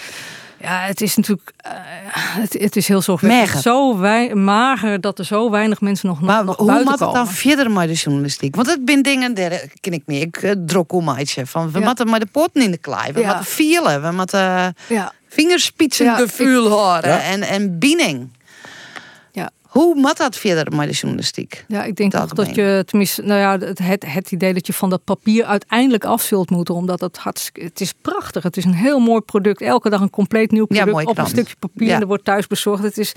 [0.61, 1.71] ja, het is natuurlijk eh,
[2.13, 3.61] het, het is heel zorgwekkend.
[3.61, 7.27] Zo wei- mager dat er zo weinig mensen nog, nog, nog Hoe moet het dan
[7.27, 8.55] verder met de journalistiek?
[8.55, 10.21] Want het zijn dingen, daar ken ik meer.
[10.21, 11.45] Ik uh, drok om meidje.
[11.45, 11.85] Van we Ja.
[11.85, 13.11] moeten maar de poten in de klei.
[13.11, 13.27] We Ja.
[13.27, 14.01] moeten vielen.
[14.01, 14.65] We moeten uh,
[14.97, 15.13] Ja.
[15.29, 16.71] vingerspitsengevoel Ja, ik-
[17.03, 17.21] horen.
[17.23, 18.29] En, en binding.
[19.71, 21.65] Hoe moet dat verder met de journalistiek?
[21.67, 24.73] Ja, ik denk toch dat je, tenminste, nou ja, het, het, het idee dat je
[24.73, 28.43] van dat papier uiteindelijk af zult moeten, omdat het hartstikke, het is prachtig.
[28.43, 29.61] Het is een heel mooi product.
[29.61, 31.95] Elke dag een compleet nieuw product op een stukje papier Ja.
[31.95, 32.83] en er wordt thuis bezorgd.
[32.83, 33.13] Het is,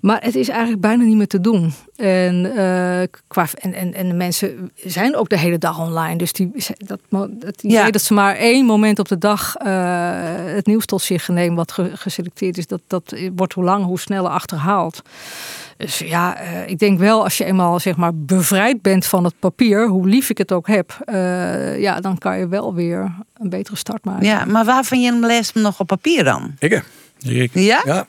[0.00, 1.72] maar het is eigenlijk bijna niet meer te doen.
[1.96, 6.16] En, eh, qua, en, en, en de mensen zijn ook de hele dag online.
[6.16, 7.00] Dus die, dat,
[7.40, 7.90] het idee Ja.
[7.90, 11.72] dat ze maar één moment op de dag eh, het nieuws tot zich nemen wat
[11.72, 15.02] ge- geselecteerd is, dat, dat wordt hoe lang, hoe sneller achterhaald.
[15.76, 19.34] Dus ja, eh, ik denk wel als je eenmaal zeg maar bevrijd bent van het
[19.38, 23.48] papier, hoe lief ik het ook heb, eh, ja, dan kan je wel weer een
[23.48, 24.26] betere start maken.
[24.26, 26.54] Ja, maar waarvan je hem leest nog op papier dan?
[26.58, 26.84] Ik?
[27.18, 27.50] Ik.
[27.54, 27.82] Ja?
[27.84, 28.06] Ja.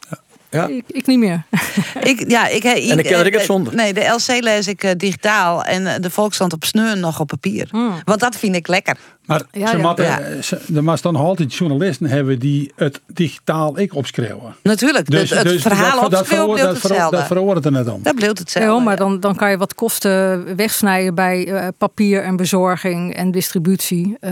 [0.49, 0.67] Ja.
[0.67, 1.43] Ik, ik niet meer.
[2.12, 3.75] ik, ja, ik, ik, En ik ken het eh, zonder.
[3.75, 7.27] Nee, de LC lees ik eh, digitaal en eh, de Volkskrant op sneur nog op
[7.27, 7.67] papier.
[7.71, 8.01] Hmm.
[8.03, 8.97] Want dat vind ik lekker.
[9.27, 9.81] Maar Ja, ze ja.
[9.87, 10.41] moeten- Ja.
[10.41, 14.55] ze- er must dan altijd journalisten hebben die het digitaal ik opschrijven.
[14.63, 17.17] Natuurlijk, het- het verhaal dat- dat veroor- bleef dat veroor- hetzelfde.
[17.17, 17.99] Dat veroordert er net om.
[18.03, 18.71] Dat bleef hetzelfde.
[18.73, 23.31] Ja, maar dan, dan kan je wat kosten wegsnijden bij eh, papier en bezorging en
[23.31, 24.17] distributie.
[24.19, 24.31] Eh,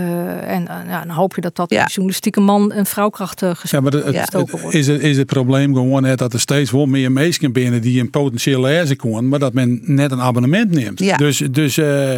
[0.52, 4.04] en eh, ja, dan hoop je dat dat journalistieke man- en vrouwkrachten Ja, maar het,
[4.04, 4.74] het- wordt.
[4.74, 8.00] is, het, is het probleem gewoon net dat er steeds wel meer mensen binnen die
[8.00, 10.98] een potentieel lezen kunnen, maar dat men net een abonnement neemt.
[11.00, 11.16] Ja.
[11.16, 12.10] Dus, dus eh,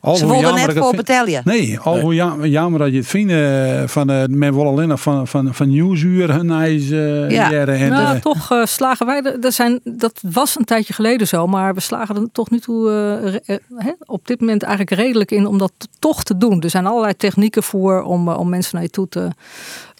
[0.00, 1.40] al Ze hoe wilden net het voor betalen.
[1.44, 4.88] Nee, al hoe jam- jammer dat je het vindt eh, van eh, men wil alleen
[4.88, 9.52] nog van, van, van nieuwsuur hun ijs eh, jaren en nou, toch slagen wij, er
[9.52, 13.42] zijn, dat was een tijdje geleden zo, maar we slagen er toch nu toe
[14.04, 16.62] op dit moment eigenlijk redelijk in om dat toch te doen.
[16.62, 19.28] Er zijn allerlei technieken voor om, om mensen naar je toe te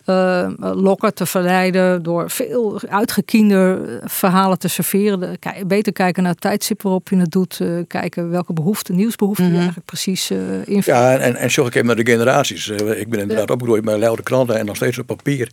[0.05, 5.21] eh, lokken, te verleiden door veel uitgekiende verhalen te serveren.
[5.21, 8.95] De- kijk- beter kijken naar het tijdstip waarop je het doet, eh, kijken welke behoeften,
[8.97, 10.85] nieuwsbehoeften je eigenlijk precies eh invult.
[10.85, 12.71] Ja, en, en zorg ik even naar de generaties.
[12.71, 15.49] Eh, Ik ben inderdaad opgegroeid met luide kranten en nog steeds op papier.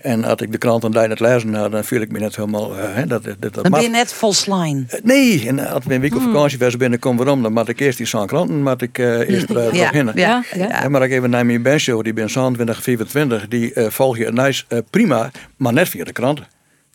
[0.00, 2.78] En als ik de krant dan net lezen had, dan viel ik me net helemaal...
[2.78, 4.84] eh, hè, dat, dat, dat, Dan ben je net vol slime.
[5.02, 6.32] Nee, en als ik een week op Hmm.
[6.32, 7.42] vakantie was binnenkom, waarom?
[7.42, 10.16] Dan moet ik eerst die zo'n kranten, moet ik eh, eerst eruit Ja, beginnen.
[10.16, 10.82] ja, ja.
[10.82, 14.32] En maar ik even naar mijn bandshow, die ben 22, 24, die eh, volg je
[14.32, 16.46] nice, eh, prima, maar net via de kranten.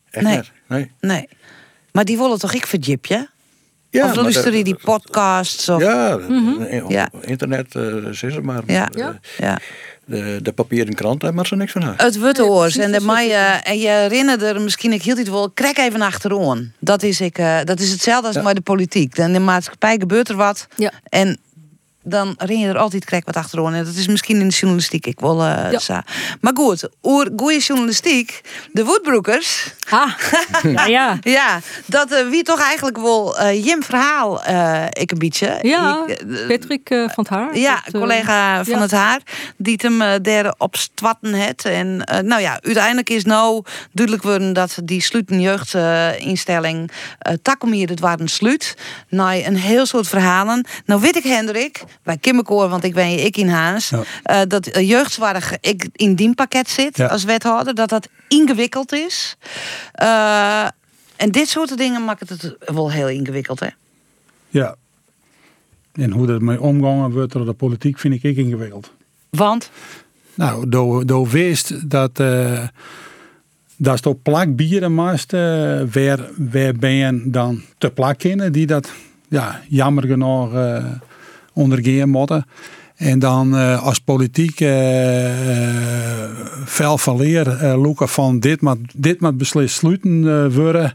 [0.09, 0.35] Echt Nee.
[0.35, 0.51] net.
[0.67, 0.91] Nee.
[0.99, 1.29] Nee.
[1.91, 3.29] Maar die willen toch ik verdjipje?
[3.89, 5.69] Ja, of maar luisteren dat- die podcasts?
[5.69, 5.81] Of...
[5.81, 6.61] Ja, Mhm.
[6.61, 7.09] eh, Ja.
[7.21, 8.61] internet uh, is het maar.
[8.65, 8.89] Ja.
[8.97, 9.59] maar, eh, Ja.
[10.05, 12.01] De, de papieren krant, daar maakt ze niks van uit.
[12.01, 13.63] Het Wuttehoors en de Maya.
[13.63, 16.71] En je herinnert er misschien, ik hield het wel, krek even achterom.
[16.79, 18.41] Dat is, ik, eh, dat is hetzelfde als Ja.
[18.43, 19.17] bij de politiek.
[19.17, 20.67] In de maatschappij gebeurt er wat.
[20.75, 20.91] Ja.
[21.09, 21.37] En
[22.07, 23.73] dan ren je er altijd krek wat achterom.
[23.73, 25.05] En dat is misschien in de journalistiek.
[25.05, 26.03] Ik wil, eh, Ja.
[26.41, 28.41] Maar goed, oer goede journalistiek.
[28.71, 29.73] De Woodbroekers.
[29.89, 30.11] Ah,
[30.63, 31.17] ja, ja.
[31.21, 34.41] ja, dat eh, wie toch eigenlijk wel eh Jim verhaal,
[34.89, 35.59] ik een beetje.
[35.61, 37.57] Ja, Ik, Patrick van het Haar.
[37.57, 38.81] ja, collega van ja.
[38.81, 39.21] het haar,
[39.57, 41.65] die het hem derde op stwatten het.
[41.65, 47.99] En nou ja, uiteindelijk is nou duidelijk worden dat die sluten jeugdinstelling uh, Takomier het
[47.99, 48.75] waren sluit.
[49.09, 50.65] Nou, een heel soort verhalen.
[50.85, 53.91] Nou weet ik Hendrik, bij Kimmerkoor, want ik ben je ik in Haas,
[54.23, 57.07] eh, dat uh, jeugdzorg ik in die pakket zit Ja.
[57.07, 59.37] als wethouder, dat dat ingewikkeld is.
[59.91, 60.67] Eh,
[61.15, 63.67] en dit soort dingen maakt het wel heel ingewikkeld, hè?
[64.49, 64.75] ja.
[65.93, 68.91] En hoe dat mee omgaan wordt door de politiek vind ik ik ingewikkeld.
[69.29, 69.69] Want?
[70.33, 72.63] Nou, door, door wist dat uh,
[73.77, 75.39] dat op plak bieren moest, uh,
[75.91, 78.91] waar, waar ben je dan te plak in, die dat
[79.27, 80.85] ja, jammer genoeg uh,
[81.57, 82.45] ondergaan moeten.
[82.95, 84.69] En dan uh, als politiek uh,
[86.65, 90.93] fel van leer loeken van dit moet, dit moet beslist sluiten worden.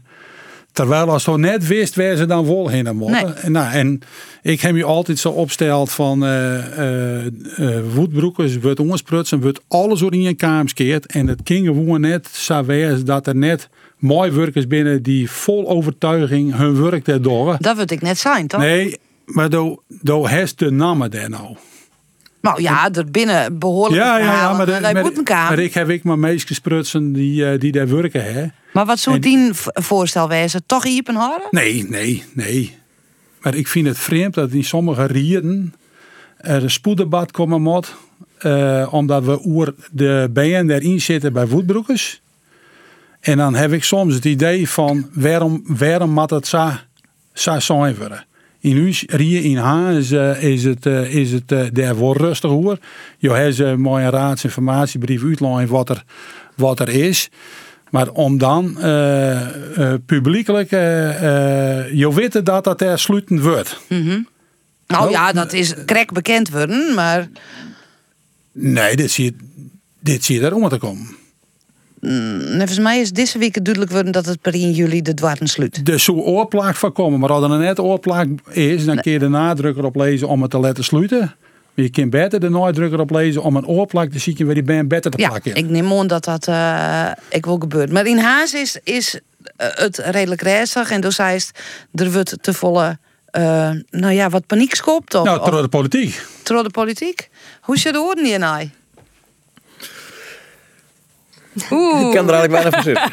[0.71, 3.25] Terwijl als zo net wist waar ze dan vol heen moeten.
[3.25, 3.33] Nee.
[3.33, 3.99] En, nou, en
[4.41, 6.57] ik heb je altijd zo opgesteld van uh,
[7.93, 11.05] woedbroekers, wordt ongesprutsen, wordt alles door in je kamers keert.
[11.05, 12.65] En het ging gewoon net zo
[13.03, 17.55] dat er net mooi werkers binnen die vol overtuiging hun werk te doen.
[17.59, 18.59] Dat wil ik net zijn, toch?
[18.59, 21.57] Nee, maar do, do heeft de namen daar nou.
[22.41, 26.03] Nou ja, er binnen behoorlijk ja, ja, ja, maar, de, maar, maar ik heb ik
[26.03, 28.33] maar meest sprutsen die, uh, die daar werken.
[28.33, 28.45] Hè.
[28.73, 30.63] Maar wat zou die voorstel wezen?
[30.65, 31.47] Toch iepen houden?
[31.51, 32.77] Nee, nee, nee.
[33.41, 35.73] Maar ik vind het vreemd dat in sommige rieden
[36.37, 37.95] er een spoeddebat komen moet.
[38.41, 42.21] Uh, omdat we oer de BN erin zitten bij voetbroekers.
[43.19, 46.69] En dan heb ik soms het idee van waarom, waarom moet het zo,
[47.33, 48.25] zo zijn worden.
[48.63, 52.17] In huis, hier in Haan is, uh, is het, uh, is het uh, daar wel
[52.17, 52.77] rustig hoor.
[53.17, 56.03] Je hebt een mooie raadsinformatiebrief uitlijn wat er,
[56.55, 57.29] wat er is.
[57.89, 58.73] Maar om dan
[60.05, 63.79] publiekelijk je weten dat dat er sluiten wordt.
[63.89, 64.27] Mm -hmm.
[64.87, 67.29] Nou ja, dat is krek bekend worden, maar...
[68.51, 69.35] Nee, dit zie je,
[69.99, 71.15] dit zie je erom te komen.
[72.03, 75.47] Mm, volgens mij is deze week duidelijk worden dat het per 1 juli de dwarten
[75.47, 75.81] sluit.
[75.89, 79.19] Er zou oorplaag van komen, maar als er een net oorplaag is, dan kun je
[79.19, 81.19] de nadrukker op lezen om het te laten sluiten.
[81.19, 84.63] Maar je kunt beter de nadrukker op lezen om een oorplak te zien waar die
[84.63, 85.55] band beter te ja, plakken.
[85.55, 87.93] ik neem aan dat dat uh, ik wil gebeuren.
[87.93, 89.19] Maar in Haas is, is uh,
[89.57, 91.51] het redelijk rustig en dus hij is
[91.93, 92.97] er wordt te volle,
[93.37, 95.15] uh, nou ja, wat paniek skopt.
[95.15, 96.25] Of, nou, door de politiek.
[96.43, 97.29] Door de politiek.
[97.61, 98.69] Hoe zit de horen hier nou?
[101.71, 102.01] Oeh.
[102.01, 103.11] Ik kan er eigenlijk weinig van zitten.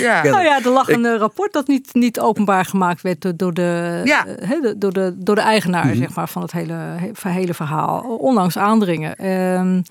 [0.06, 0.22] ja.
[0.22, 1.18] Nou ja, er lag een ik...
[1.18, 4.24] rapport dat niet, niet openbaar gemaakt werd door, door, de, ja.
[4.26, 6.00] he, door, de, door de eigenaar mm -hmm.
[6.00, 8.00] zeg maar, van het hele, hele verhaal.
[8.00, 9.26] Ondanks aandringen.
[9.26, 9.82] Um,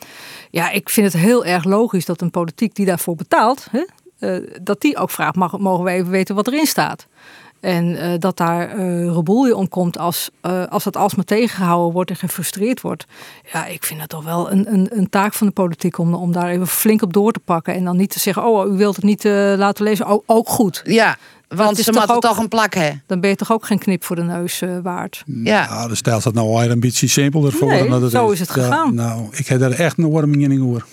[0.49, 3.85] ja, ik vind het heel erg logisch dat een politiek die daarvoor betaalt, he,
[4.19, 7.07] uh, dat die ook vraagt, mag, mogen we even weten wat erin staat.
[7.59, 12.09] En eh, dat daar uh, reboelje om komt als, uh, als dat alsmaar tegengehouden wordt
[12.09, 13.05] en gefrustreerd wordt.
[13.53, 16.31] Ja, ik vind het toch wel een, een, een taak van de politiek om, om
[16.31, 17.73] daar even flink op door te pakken.
[17.73, 19.23] En dan niet te zeggen, oh, u wilt het niet
[19.57, 20.05] laten lezen.
[20.05, 20.81] ook, ook goed.
[20.85, 21.17] Ja,
[21.47, 22.89] want ze moeten toch een plak hè?
[23.05, 25.23] Dan ben je toch ook geen knip voor de neus waard.
[25.25, 28.29] Ja, dus stelt dat nou al een beetje simpeler voor nee, dan dat het zo
[28.29, 28.87] is het gegaan.
[28.87, 30.85] Ja, nou, ik heb daar echt een warming in hoor.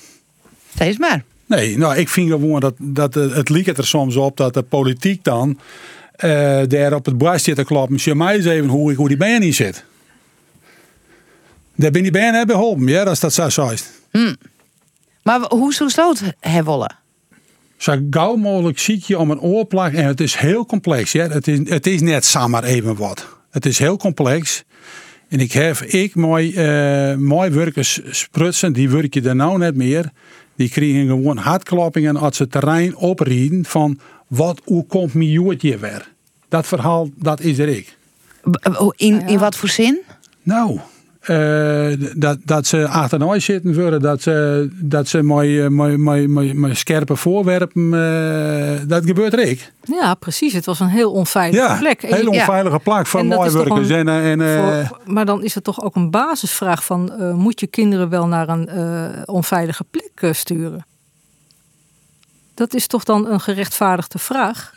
[0.74, 1.24] Steeds maar.
[1.46, 5.24] Nee, nou, ik vind gewoon dat, dat het liep er soms op dat de politiek
[5.24, 5.58] dan
[6.24, 8.00] uh, daar op het borst zit te kloppen.
[8.00, 9.84] Zie mij eens even hoe, die band in zit.
[11.76, 13.84] Daar ben die band hebben geholpen, ja, als dat zo is.
[14.10, 14.36] Hmm.
[15.22, 16.96] Maar hoe zou het hebben
[17.76, 19.92] Zo gauw mogelijk ziet je om een oorplak.
[19.92, 21.12] En het is heel complex.
[21.12, 21.28] Ja?
[21.28, 23.26] Het, is, het is net samen even wat.
[23.50, 24.64] Het is heel complex.
[25.28, 29.76] En ik heb ik mooi, uh, mooi werkers sprutsen, die werk je er nou net
[29.76, 30.10] meer.
[30.56, 33.98] Die kregen gewoon hartkloppingen als ze terrein oprieden van
[34.34, 36.12] wat, hoe komt mijn joertje weer?
[36.48, 37.96] Dat verhaal, dat is er ik.
[38.96, 40.00] In, in wat voor zin?
[40.42, 40.80] Nou,
[41.28, 46.54] uh, dat, dat ze achterna zitten worden, dat ze, dat ze mooi, mooi, mooi, mooi,
[46.54, 49.72] mooi scherpe voorwerpen, uh, dat gebeurt er ik.
[49.82, 50.52] Ja, precies.
[50.52, 52.02] Het was een heel onveilige ja, plek.
[52.02, 53.88] Een heel onveilige plek voor mooi werkers.
[53.88, 57.66] En, en, uh, voor, maar dan is het toch ook een basisvraag van, moet je
[57.66, 58.68] kinderen wel naar een
[59.26, 60.84] onveilige plek sturen?
[62.54, 64.74] Dat is toch dan een gerechtvaardigde vraag?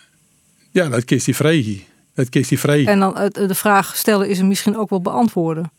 [0.72, 1.88] Ja, dat kiest die vregie.
[2.13, 2.88] Dat kiest die vregie.
[2.88, 5.72] En dan de vraag stellen is er misschien ook wel beantwoorden.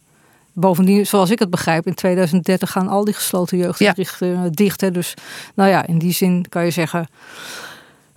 [0.53, 4.51] Bovendien, zoals ik het begrijp, in 2030 gaan al die gesloten jeugdinrichtingen ja.
[4.51, 4.81] dicht.
[4.81, 4.91] Hè.
[4.91, 5.15] Dus
[5.55, 7.09] nou ja, in die zin kan je zeggen.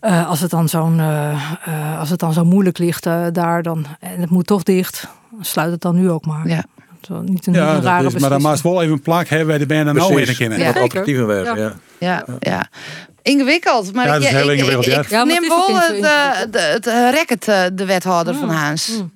[0.02, 3.86] Uh, als, het dan zo'n, uh, uh, als het dan zo moeilijk ligt daar, dan,
[4.00, 5.08] en het moet toch dicht,
[5.42, 6.48] sluit het dan nu ook maar.
[6.48, 6.66] Ja.
[7.02, 9.58] Zo, niet een, ja, rare is, maar dan moet wel even een plak hebben bij
[9.58, 10.60] de benen nou weer kennen.
[10.60, 10.74] Ja.
[11.56, 11.74] Ja.
[11.98, 12.68] Ja, ja.
[13.22, 13.94] Ingewikkeld.
[13.94, 14.88] Maar ja, dat is heel ingewikkeld.
[14.88, 17.46] Ik, ik, ik neem wel het, het, het record,
[17.78, 18.88] de wethouder van Haans.
[18.88, 19.12] Mm.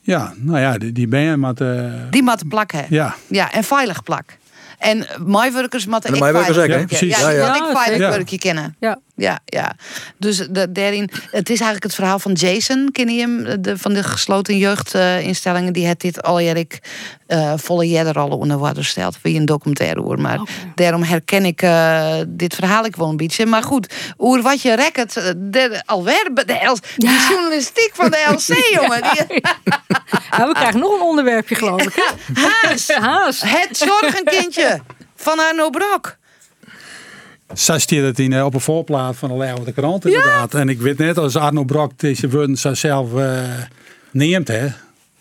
[0.00, 1.60] Ja, nou ja, die, die ben je met...
[1.60, 1.92] Uh...
[2.10, 2.82] Die mat plak, hè?
[2.88, 3.14] Ja.
[3.26, 4.38] Ja, en veilig plak.
[4.78, 7.20] En myworkers moeten ik veilig ook, ja, precies.
[7.20, 7.54] Ja, ja, ja.
[7.54, 8.10] ik veilig ja.
[8.10, 8.76] werkje kennen.
[8.80, 8.98] Ja.
[9.20, 9.72] Ja, ja.
[10.16, 13.62] Dus de, daarin, het is eigenlijk het verhaal van Jason, ken je hem?
[13.62, 18.58] De, van de gesloten jeugdinstellingen, uh, die het dit al uh, volle jaren al onder
[18.58, 19.18] water stelt.
[19.22, 20.20] Wie een documentaire hoor.
[20.20, 20.54] Maar okay.
[20.74, 23.46] daarom herken ik uh, dit verhaal ik wel een beetje.
[23.46, 28.80] Maar goed, hoe wat je rekkert, de, alweer de, de, de journalistiek van de LC,
[28.80, 29.02] jongen.
[29.02, 29.40] Die,
[30.30, 32.14] ja, we krijgen nog een onderwerpje, geloof ik.
[32.34, 32.88] Haas.
[32.88, 33.42] Haas.
[33.44, 34.80] Het zorgenkindje
[35.16, 36.18] van Arno Brok.
[37.54, 40.52] Zo stiert het in, op een voorplaat van de Leeuwen krant inderdaad.
[40.52, 40.58] Ja.
[40.58, 43.38] En ik weet net als Arno Brok deze woorden zelf uh,
[44.10, 44.68] neemt, hè.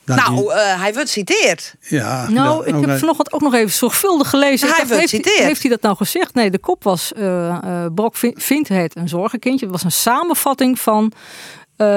[0.05, 0.45] Nou, die...
[0.45, 1.75] uh, hij wordt citeerd.
[1.79, 2.29] Ja.
[2.29, 4.67] Nou, ik heb vanochtend ook nog even zorgvuldig gelezen.
[4.67, 5.43] Hij wordt heeft, citeerd.
[5.43, 6.33] Heeft hij dat nou gezegd?
[6.33, 9.65] Nee, de kop was, uh, Brok vindt het een zorgenkindje.
[9.65, 11.11] Het was een samenvatting van
[11.81, 11.87] uh,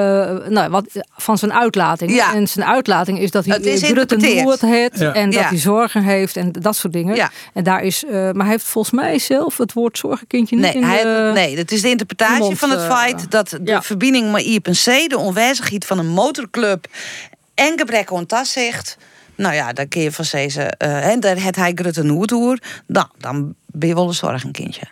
[0.47, 2.15] nou, wat, van zijn uitlating.
[2.15, 2.33] Ja.
[2.33, 3.57] En zijn uitlating is dat hij
[3.93, 5.13] Rutte Noord heeft ja.
[5.13, 5.47] en dat ja.
[5.47, 7.15] hij zorgen heeft en dat soort dingen.
[7.15, 7.31] Ja.
[7.53, 10.73] En daar is, uh, maar hij heeft volgens mij zelf het woord zorgenkindje niet nee,
[10.73, 14.31] in de, Nee, dat is de interpretatie mond, van het uh, feit dat de verbinding
[14.31, 16.87] met IPC, de onwijzigheid van een motorclub
[17.53, 18.97] en gebrek aan toezicht.
[19.35, 23.09] Nou ja, dan kun je van deze, en daar het hij Rutte Noord hoor, dan,
[23.17, 24.87] dan ben je wel een zorgenkindje.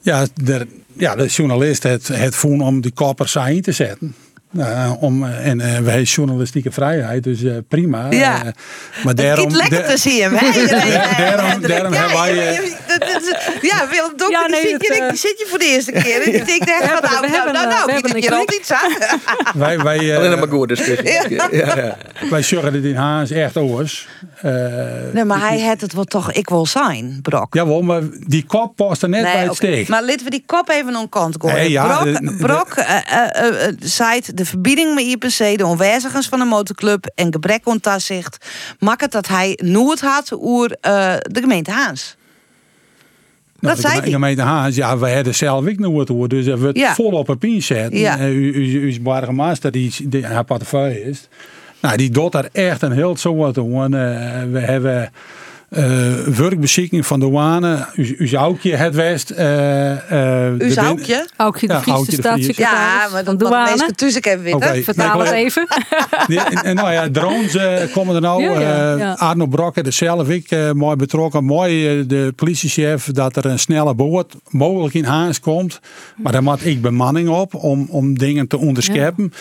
[0.00, 4.14] Ja, de, ja, de journalist het, het voen om die koppers in te zetten.
[4.52, 8.10] Uh, om, en uh, wij hebben journalistieke vrijheid, dus uh, prima.
[8.10, 8.42] Ja.
[9.04, 10.30] maar daarom, lekker te zien.
[11.18, 12.34] daarom daarom hebben wij.
[13.60, 16.22] ja, Willem Donker, ja, nee, zit, je, zit je voor de eerste keer.
[16.30, 18.92] En ik denk, nou, nou, nou, nou, nou, ik heb je al iets aan.
[19.62, 21.12] wij, wij, Alleen maar goed discussie.
[21.28, 21.48] ja.
[21.50, 21.96] ja.
[22.30, 24.08] Wij zorgen dit in Haas echt oors.
[25.12, 27.54] nee, maar hij had het wel toch ik wil zijn, Brok.
[27.54, 29.72] Jawel, maar die kop past er net nee, bij het okay.
[29.72, 29.88] steek.
[29.88, 31.82] Maar laten we die kop even aan kant gooien.
[31.82, 32.74] Brok, de, Brok
[33.78, 38.46] zei de verbinding met IPC, de onwijzigers van de motorclub en gebrek aan toezicht,
[38.78, 42.16] maakt het dat hij nooit had over uh, de gemeente Haans.
[43.58, 46.58] Nou, dat zei de gemeente Haans, ja, wij hadden zelf ik nooit hoor, dus er
[46.58, 46.94] wordt ja.
[46.94, 47.98] vol op papier zetten.
[47.98, 48.18] Ja.
[48.18, 51.28] Uh, u, u, u burgemeester die, die haar portefeuille is,
[51.80, 53.94] nou, die doet daar echt een heel soort aan.
[53.94, 55.12] Uh, we hebben
[56.34, 59.30] werkbeschikking van douane, uw Aukje het West.
[59.30, 61.28] Uh, uh, uw Aukje?
[61.36, 63.68] Aukje de Friese staatssecretaris Ja, maar dat douane.
[63.68, 64.58] Mensen tussen hebben weten.
[64.58, 64.82] Okay.
[64.82, 65.66] Vertaal het even.
[66.64, 67.56] en, nou ja, drones
[67.92, 68.42] komen er nou.
[68.42, 69.12] Ja, ja, ja.
[69.12, 71.44] Arno Brokke er zelf, ik mooi betrokken.
[71.44, 75.80] Mooi de politiechef dat er een snelle boot mogelijk in Haans komt.
[76.16, 79.32] Maar daar moet ik bemanning op om, om dingen te onderscheppen.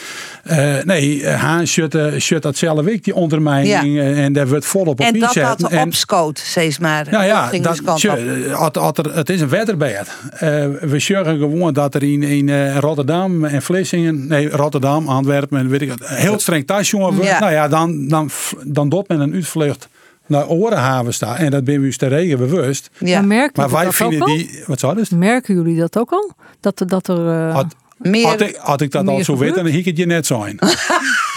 [0.84, 4.00] nee, Haans shut, shut dat zelf ik, die ondermijning.
[4.00, 5.42] En daar wordt volop op en inzetten.
[5.42, 7.08] En dat dat koud, steeds maar.
[7.12, 10.08] Nou ja, dat, dus eh, had- had er- het is een wetterbed.
[10.32, 10.40] Eh,
[10.82, 15.70] we zorgen gewoon dat er in, in eh, Rotterdam en Vlissingen, nee, Rotterdam, Antwerpen, en
[15.70, 17.30] weet ik het, heel streng thuisjongen wordt.
[17.30, 17.40] Ja.
[17.40, 18.30] Nou ja, dan, dan,
[18.64, 19.88] dan doet men een uitvlucht
[20.26, 21.36] naar Orenhaven staan.
[21.36, 22.90] En dat ben we ons te regen bewust.
[23.00, 24.36] Maar merken Maar jullie wij dat vinden ook al?
[24.36, 24.64] die.
[24.66, 25.12] Wat zou dat?
[25.12, 26.32] Merken jullie dat ook al?
[26.60, 27.30] Dat, er- dat er...
[27.48, 27.66] eh, Had,
[27.98, 30.60] meer, had, ik, had ik dat al zo weten, dan hiek het je net zijn.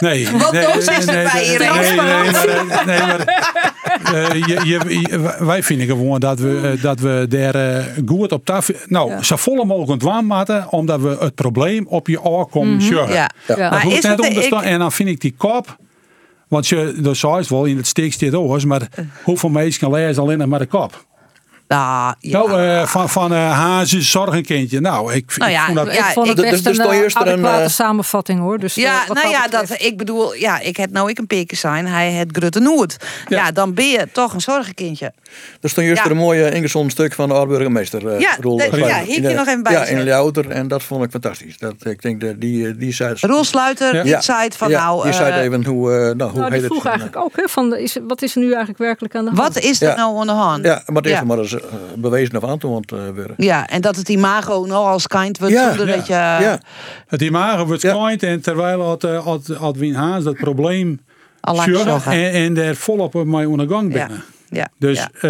[0.00, 3.24] Nee, Wat nee, doos is nee, bij nee, je, nee, nee, maar, eh, nee, maar
[4.14, 8.44] eh, je, je, wij vinden gewoon dat we, eh, dat we daar eh, goed op
[8.44, 8.74] tafel.
[8.86, 13.14] Nou, zo volle mogelijk warm maken, omdat we het probleem op je oor komen sjorgen.
[13.14, 13.30] ja.
[13.56, 13.70] Ja.
[13.70, 15.76] Maar is het- ik- En dan vind ik die kop.
[16.48, 18.88] Want je, dat zei het wel in het stikst dit oors, maar
[19.22, 21.06] hoeveel mensen lezen alleen nog maar de kop?
[21.68, 22.38] Ah, ja.
[22.38, 24.80] Nou, eh, van, van eh Hazes zorgenkindje.
[24.80, 26.92] Nou, ik, Nou ja, ik vond dat ja, ik vond het best dus een dan
[27.28, 28.58] een, adequate samenvatting hoor.
[28.58, 31.86] Dus, Ja, nou ja, dat, ik bedoel, ja, ik heb nou ik een peker zijn,
[31.86, 32.96] hij het Grutte Noord.
[33.28, 33.50] Ja.
[33.52, 35.12] dan ben je toch een zorgenkindje.
[35.60, 36.10] Er stond juist Ja.
[36.10, 38.08] een mooie ingezonden stuk van de oud-burgemeester.
[38.08, 40.02] eh, Ja, Roel dat- ja, hier nog even bij Ja, in.
[40.04, 40.50] Ljouter.
[40.50, 41.58] En dat vond ik fantastisch.
[41.58, 43.14] Dat, ik denk dat die, die zei...
[43.20, 45.02] Roel Sluiter, die zei van ja, nou...
[45.02, 47.96] die zei even hoe, eh, nou, hoe Nou, die vroeg eigenlijk ook, hè, van, is,
[48.06, 49.54] wat is er nu eigenlijk werkelijk aan de hand?
[49.54, 50.64] Wat is er nou aan de hand?
[50.64, 51.18] Ja, maar het is Ja.
[51.20, 53.34] er maar eens eh, bewezen of aantoond uh, worden.
[53.36, 56.12] Ja, en dat het imago nou als kind wordt Ja, zonder ja, dat je...
[56.12, 56.60] ja.
[57.06, 61.00] Het imago wordt klein en terwijl had, eh, had, had Wien Haas dat probleem
[61.40, 64.24] Al en, en daar volop mee aan de gang Ja, binnen.
[64.50, 65.08] Ja, Dus ja.
[65.14, 65.20] eh,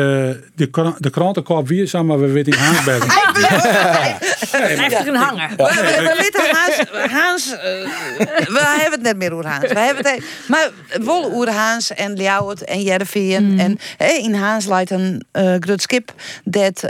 [0.55, 2.99] de, kra- de krantenkop weer maar we weten in Haas bij.
[4.53, 5.49] Er een hanger.
[5.49, 7.59] We, we, we weten Haans, Haans eh,
[8.47, 9.73] we hebben het net meer over Haans.
[9.73, 10.71] We hebben het, he- maar
[11.05, 13.61] wel over Haans en Ljouwert en Jereveen.
[13.61, 16.13] En hey, in Haans leidt een uh, groot skip
[16.45, 16.83] dat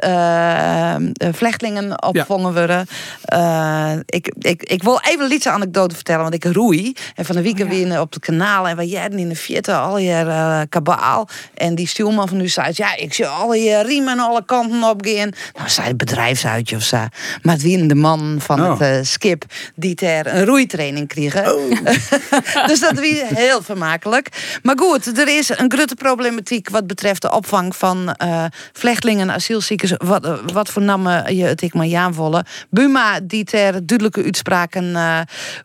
[1.34, 2.86] vlechtelingen opvangen worden.
[3.22, 6.92] Eh, ik, ik, ik wil even een lietse anekdote vertellen, want ik roei.
[7.14, 9.98] En van de weekend weer op het kanaal en we jaren in de vierte al
[9.98, 11.28] je eh, kabaal.
[11.54, 11.88] En die
[12.26, 15.30] van u zei, ja, ik zie alle je riemen alle kanten opgaan.
[15.54, 16.96] Nou, zei het bedrijfsuitje of zo.
[17.42, 18.70] Maar het wie de man van Oh.
[18.70, 19.44] het eh, skip
[19.74, 21.44] die ter een roeitraining kregen.
[22.68, 24.58] dus dat was heel vermakelijk.
[24.62, 29.92] Maar goed, er is een grote problematiek wat betreft de opvang van eh vlechtelingen, asielziekers.
[29.96, 32.46] Wat, eh, wat voor namen je het ik maar aanvallen.
[32.70, 35.20] Buma die ter duidelijke uitspraken eh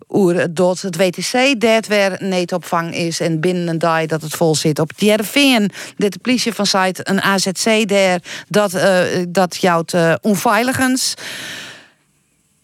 [0.09, 4.55] oer dat het WTC dat weer neetopvang is en binnen een dag dat het vol
[4.55, 5.69] zit op JRVN.
[5.97, 11.13] Dat de politie van site een AZC daar dat, eh dat jouwt eh onveiligens.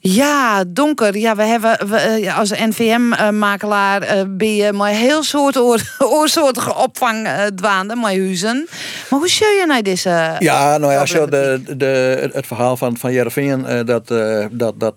[0.01, 1.17] Ja, donker.
[1.17, 5.81] Ja, we hebben we, eh, als NVM-makelaar eh ben je maar heel soort oor,
[6.19, 8.67] oorsoortige opvang eh dwaande, maar huizen.
[9.09, 10.35] Maar hoe zie je naar deze?
[10.39, 14.07] Ja, nou ja, zo de, de, het verhaal van, van Jereveen, dat,
[14.51, 14.95] dat, dat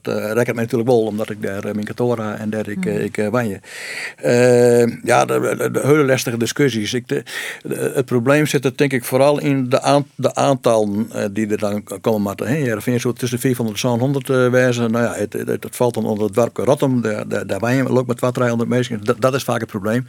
[0.55, 3.61] mij natuurlijk wel, omdat ik daar mijn kantoor en daar ik, eh, ik wanje.
[5.05, 6.95] Ja, de, de, de hele lastige discussies.
[6.95, 7.23] Ik, de,
[7.63, 11.85] de- het probleem zit er denk ik vooral in de, de aantallen die er dan
[12.01, 12.37] komen.
[12.63, 14.91] Jereveen zo tussen 400 en 100 eh wijzen.
[14.93, 18.21] Nou ja, het, valt dan onder het dorp Rotterdam, daar, daar, daar wanje ook met
[18.21, 19.05] wat 300 mensen.
[19.05, 20.07] Dat, dat is vaak het probleem.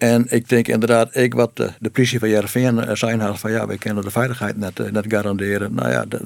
[0.00, 3.50] En ik denk inderdaad, ik wat de, de politie van Jereveen eh, zijn had van
[3.50, 5.74] ja, wij kunnen de veiligheid net, eh, net garanderen.
[5.74, 6.20] Nou ja, de,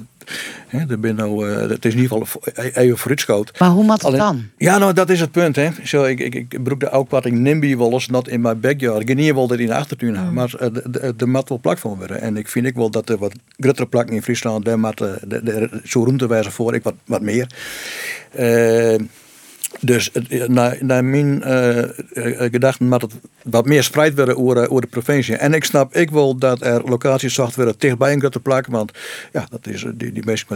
[0.66, 3.58] hè, ben nou, eh, het is in ieder geval even vooruitschoot.
[3.58, 4.44] Maar hoe moet het dan?
[4.56, 5.56] Ja, nou dat is het punt.
[5.56, 5.68] Hè.
[5.82, 8.56] Zo, ik, ik, ik broek de ook wat ik NIMBY wel eens, not in my
[8.56, 9.08] backyard.
[9.08, 11.96] Ik wel dat in de achtertuin heb, maar eh, de, de, de mat plak van
[11.96, 12.20] worden.
[12.20, 15.18] En ik vind ik wel dat er wat grotere plakken in Friesland, daar mat, de,
[15.26, 17.46] de, zo ruimte wijzen voor, ik wat, wat meer.
[18.30, 18.94] Eh,
[19.84, 24.56] dus het- naar, naar mijn eh, eh, gedachten moet het wat meer spreid worden over,
[24.56, 25.36] eh, over de provincie.
[25.36, 28.66] En ik snap ik wel dat er locaties zocht worden dichtbij een grote plak.
[28.66, 28.92] Want
[29.32, 30.46] ja, dat is, die, die mensen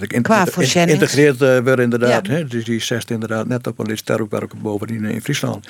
[0.89, 2.27] integreerd eh, worden inderdaad.
[2.27, 2.33] Ja.
[2.33, 2.45] Hè?
[2.45, 5.69] Dus die zegt inderdaad net op een litsterkwerk bovenin in Friesland.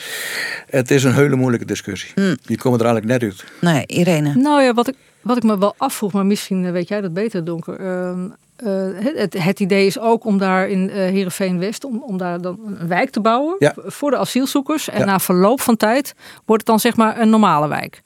[0.66, 2.11] Het is een hele moeilijke discussie.
[2.14, 2.34] Hm.
[2.42, 3.44] Die komen er eigenlijk net uit.
[3.61, 4.34] Nee, Irene.
[4.34, 7.44] Nou ja, wat ik, wat ik me wel afvroeg, maar misschien weet jij dat beter,
[7.44, 7.80] Donker.
[7.80, 8.30] Ehm, eh,
[8.64, 12.40] het, het, het idee is ook om daar in eh Heerenveen West, om, om daar
[12.40, 13.72] dan een wijk te bouwen Ja.
[13.76, 14.88] voor de asielzoekers.
[14.88, 15.04] En Ja.
[15.04, 18.02] na verloop van tijd wordt het dan zeg maar een normale wijk.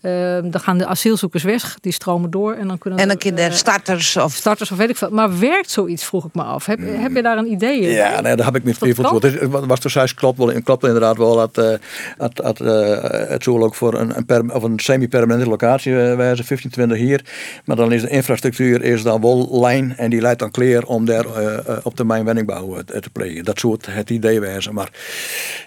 [0.00, 3.22] Ehm, dan gaan de asielzoekers weg, die stromen door en dan kunnen En dan er,
[3.22, 4.32] kunnen er eh, starters of...
[4.32, 5.10] starters of weet ik veel.
[5.10, 6.66] Maar werkt zoiets, vroeg ik me af.
[6.66, 7.90] Heb, heb je daar een idee in?
[7.90, 8.94] Ja, nee, daar heb ik kan?
[8.94, 9.22] voor.
[9.22, 11.74] Het was toen zei, klopt wel, klopt inderdaad wel dat, eh,
[12.18, 16.44] dat, dat eh, het zal ook voor een, een, perm- of een semi-permanente locatie wijzen,
[16.44, 17.24] 15, 20 hier.
[17.64, 21.04] Maar dan is de infrastructuur is dan wel lijn en die leidt dan clear om
[21.04, 23.44] daar eh, eh, op termijn wenningbouw eh, te plegen.
[23.44, 24.74] Dat soort het idee wijzen.
[24.74, 24.90] Maar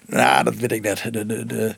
[0.06, 1.08] nou, dat weet ik net.
[1.12, 1.74] De, de, de,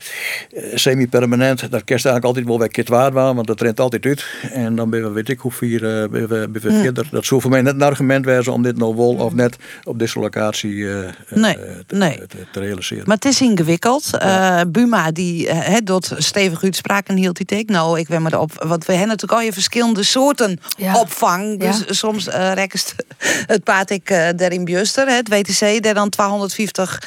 [0.74, 4.26] semi-permanent, daar kerst eigenlijk altijd ik wel wat waard waren, want dat rent altijd uit.
[4.52, 6.82] En dan ben we, weet ik hoe vier, uh, ben we, ben we Hm.
[6.82, 7.08] verder.
[7.12, 10.00] Dat zou voor mij net een argument wezen om dit nou wel of net op
[10.00, 12.28] deze locatie eh, eh, Nee, te, nee.
[12.28, 13.04] te, te realiseren.
[13.08, 14.18] Maar het is ingewikkeld.
[14.18, 17.72] Eh, Buma, die uh, het doet stevig uitspraken hield die take.
[17.72, 18.64] Nou, ik ben maar op.
[18.64, 20.60] Want we hebben natuurlijk al je verschillende soorten
[20.94, 21.60] opvang.
[21.60, 21.94] Dus Ja.
[21.94, 22.96] soms uh, rekst
[23.54, 27.02] het paard ik uh, der in Bjuster, het WTC, der dan 250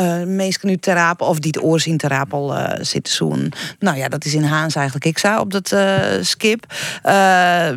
[0.00, 0.78] uh, uh, mensen nu
[1.18, 3.52] of die de oorzien terapel uh, zitten zoen.
[3.78, 6.66] Nou ja, dat is in Haans eigenlijk ik zou op dat uh, skip.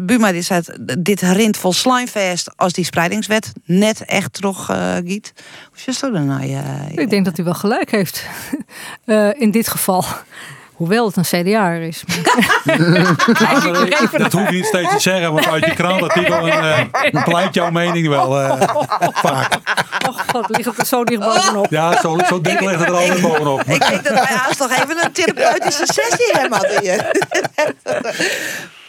[0.01, 0.61] Buma die zei
[0.99, 4.65] dit rint vol slijmvest als die spreidingswet net echt terug
[5.05, 5.34] giet.
[5.69, 6.45] Hoe is dat dan nou?
[6.45, 6.63] Ja,
[6.95, 8.26] Ik denk dat hij wel gelijk heeft.
[9.43, 10.05] in dit geval.
[10.82, 12.03] Hoewel het een CDA is.
[14.17, 16.79] dat hoef je niet steeds te zeggen, want uit je krantartikel uh,
[17.23, 18.61] pleit jouw mening wel uh,
[19.13, 19.53] vaak.
[20.07, 21.67] Oh god, ligt het er zo dicht bovenop.
[21.69, 23.63] Ja, zo, zo dik ligt het er altijd bovenop.
[23.63, 26.59] Ik denk dat wij haast nog even een therapeutische sessie hebben.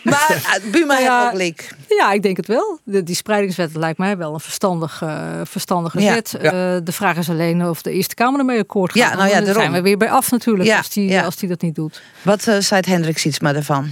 [0.02, 1.74] Maar uh, Buma ja, heeft ook leek.
[1.88, 2.78] Ja, ik denk het wel.
[2.84, 6.36] De, die spreidingswet lijkt mij wel een verstandig, uh, verstandige Ja, zet.
[6.42, 6.74] ja.
[6.74, 9.10] Uh, de vraag is alleen of de Eerste Kamer ermee akkoord gaat.
[9.10, 9.62] Ja, nou ja, Dan daarom.
[9.62, 11.22] zijn we weer bij af natuurlijk Ja, als, die, ja.
[11.22, 12.02] als die dat niet doet.
[12.22, 13.90] Wat uh, zei Hendrik iets maar ervan?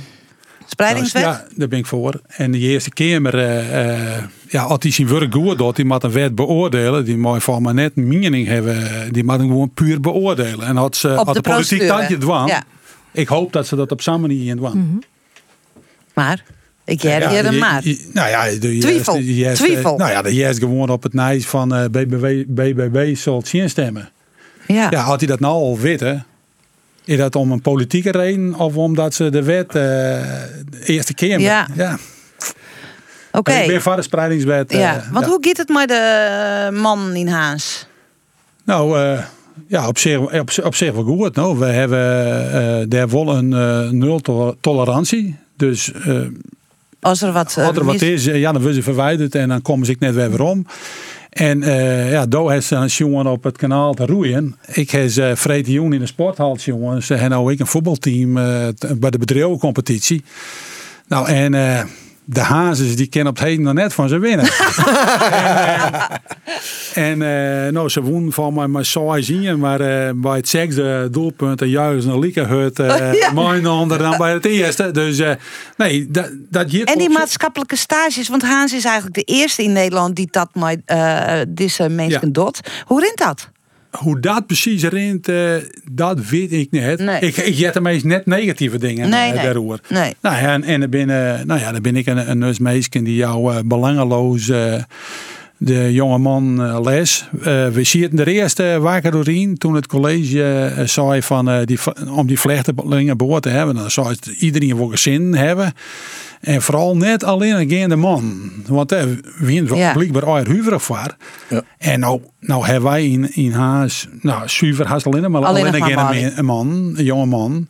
[0.67, 1.23] Spreidingswet?
[1.23, 2.21] Nou, ja, daar ben ik voor.
[2.27, 6.13] En de eerste Kamer, uh, ja, als hij zijn werk goed doet, die moet een
[6.13, 7.05] wet beoordelen.
[7.05, 9.13] Die moet van maar net een mening hebben.
[9.13, 10.67] Die moet hem gewoon puur beoordelen.
[10.67, 12.49] En had, ze, Op had de de, politiek dat je dwang.
[12.49, 12.63] Ja.
[13.13, 14.75] Ik hoop dat ze dat op samen manier dwang.
[14.75, 14.97] Mhm.
[16.15, 16.43] Maar?
[16.85, 17.81] Ik jij Ja, hier een je- maar.
[17.85, 19.97] je- Nou ja, de Twijfel, de juist- twijfel.
[19.97, 24.11] Nou ja, de gewoon op het nijs van eh BBB, BBB zal stemmen.
[24.67, 24.87] Ja.
[24.91, 26.27] Ja, had hij dat nou al weten,
[27.05, 31.41] is dat om een politieke reden of omdat ze de wet eh, de eerste keer.
[31.41, 31.67] Ja.
[31.75, 31.99] ja.
[33.33, 33.53] Oké.
[33.53, 34.71] Ik ben voor de spreidingswet.
[34.73, 35.31] eh, Ja, want ja.
[35.31, 37.87] hoe gaat het met de man in Haas?
[38.65, 39.19] Nou, eh,
[39.67, 41.35] ja, op zich, op, op zich wel goed.
[41.35, 41.99] Nou, we hebben
[42.53, 45.37] eh daar wel een eh, nul to- tolerantie.
[45.61, 46.21] Dus eh,
[47.01, 49.49] Als er wat, eh, als er wat is, eh, ja, dan worden ze verwijderd en
[49.49, 50.67] dan komen ze net weer weer om.
[51.31, 51.61] En
[52.11, 54.57] ja, daar heeft ze een jongen op het kanaal te roeien.
[54.73, 57.03] Ik heb ze vrede jongen in de sporthal, jongen.
[57.03, 58.35] Ze hebben nou ook een voetbalteam
[58.99, 60.25] bij de bedrijvencompetitie.
[61.09, 61.53] Nou, en
[62.33, 64.47] de Hazes die kennen op het heden nog net van ze winnen.
[66.95, 71.09] en eh, nou, ze wonnen van mij maar saai zien, maar eh, bij het zesde
[71.11, 73.59] doelpunt juist een lieke hut uh, Ja.
[73.61, 74.91] dan bij het eerste.
[74.91, 75.33] Dus eh,
[75.77, 80.17] nee, dat, dat En die maatschappelijke stages, want Haans is eigenlijk de eerste in Nederland
[80.17, 80.81] die dat met
[81.49, 82.33] deze mensen Ja.
[82.33, 82.61] doet.
[82.85, 83.51] Hoe rint dat?
[83.91, 85.55] Hoe dat precies rint, eh,
[85.91, 86.99] dat weet ik niet.
[86.99, 87.21] Nee.
[87.21, 89.45] Ik, ik er meest net negatieve dingen Nee, nee.
[89.45, 89.81] daarover.
[89.89, 90.15] Nee.
[90.21, 91.07] Nou ja, en, en dan ben,
[91.47, 92.43] nou ja, dan ben ik een, een
[93.05, 94.75] die jou eh, belangeloos eh,
[95.57, 97.29] de jonge man eh, les.
[97.73, 101.79] We zitten de eerste wakker doorheen toen het college zei van die,
[102.11, 103.75] om die vluchtelingen boord te hebben.
[103.75, 105.73] Dan zou het iedereen voor zin hebben.
[106.41, 108.51] En vooral net alleen een de man.
[108.67, 109.03] Want eh,
[109.39, 109.93] we zijn Ja.
[109.93, 111.17] blijkbaar al huiverig voor.
[111.79, 116.39] En nou, nou hebben wij in, in huis, nou, zuiver haast alleen maar Alleen een,
[116.39, 117.69] een man, een jonge man.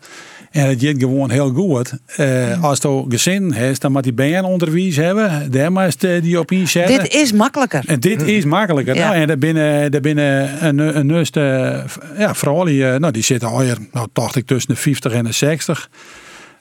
[0.51, 1.93] En het gaat gewoon heel goed.
[2.17, 5.51] Eh, Als je gezin hebt, dan moet die band onderwijs hebben.
[5.51, 6.99] Daar moet je die op inzetten.
[7.03, 7.83] Dit is makkelijker.
[7.87, 8.95] En dit is makkelijker.
[8.95, 9.05] Ja.
[9.09, 11.41] Nou, en daar binnen, daar binnen een, een nuste
[12.19, 15.25] ja, vrouw, die, eh, nou, die zitten alweer, nou, dacht ik, tussen de 50 en
[15.25, 15.91] de 60.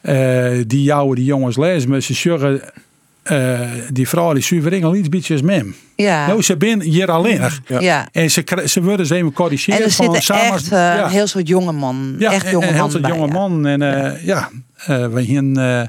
[0.01, 2.61] Eh, die jouwe, die jongens lezen, maar ze zeggen,
[3.23, 3.59] eh,
[3.93, 5.75] die vrouw, die zuivering al iets beetje als mem.
[5.95, 6.27] Ja.
[6.27, 7.41] Nou, ze zijn hier alleen.
[7.79, 8.07] Ja.
[8.11, 9.79] En ze, ze worden ze even corrigeren.
[9.79, 12.15] En er zitten samen- echt een heel soort jonge man.
[12.19, 13.33] ja, echt jonge en heel man bij, jonge ja.
[13.33, 13.65] man.
[13.65, 15.21] En eh, ja, eh we
[15.55, 15.81] eh,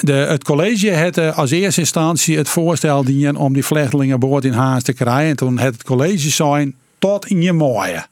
[0.00, 4.82] de, het college had als eerste instantie het voorstel dienen om die vluchtelingenboord in Haas
[4.82, 5.30] te krijgen.
[5.30, 8.06] En toen had het college zijn tot in je mooie.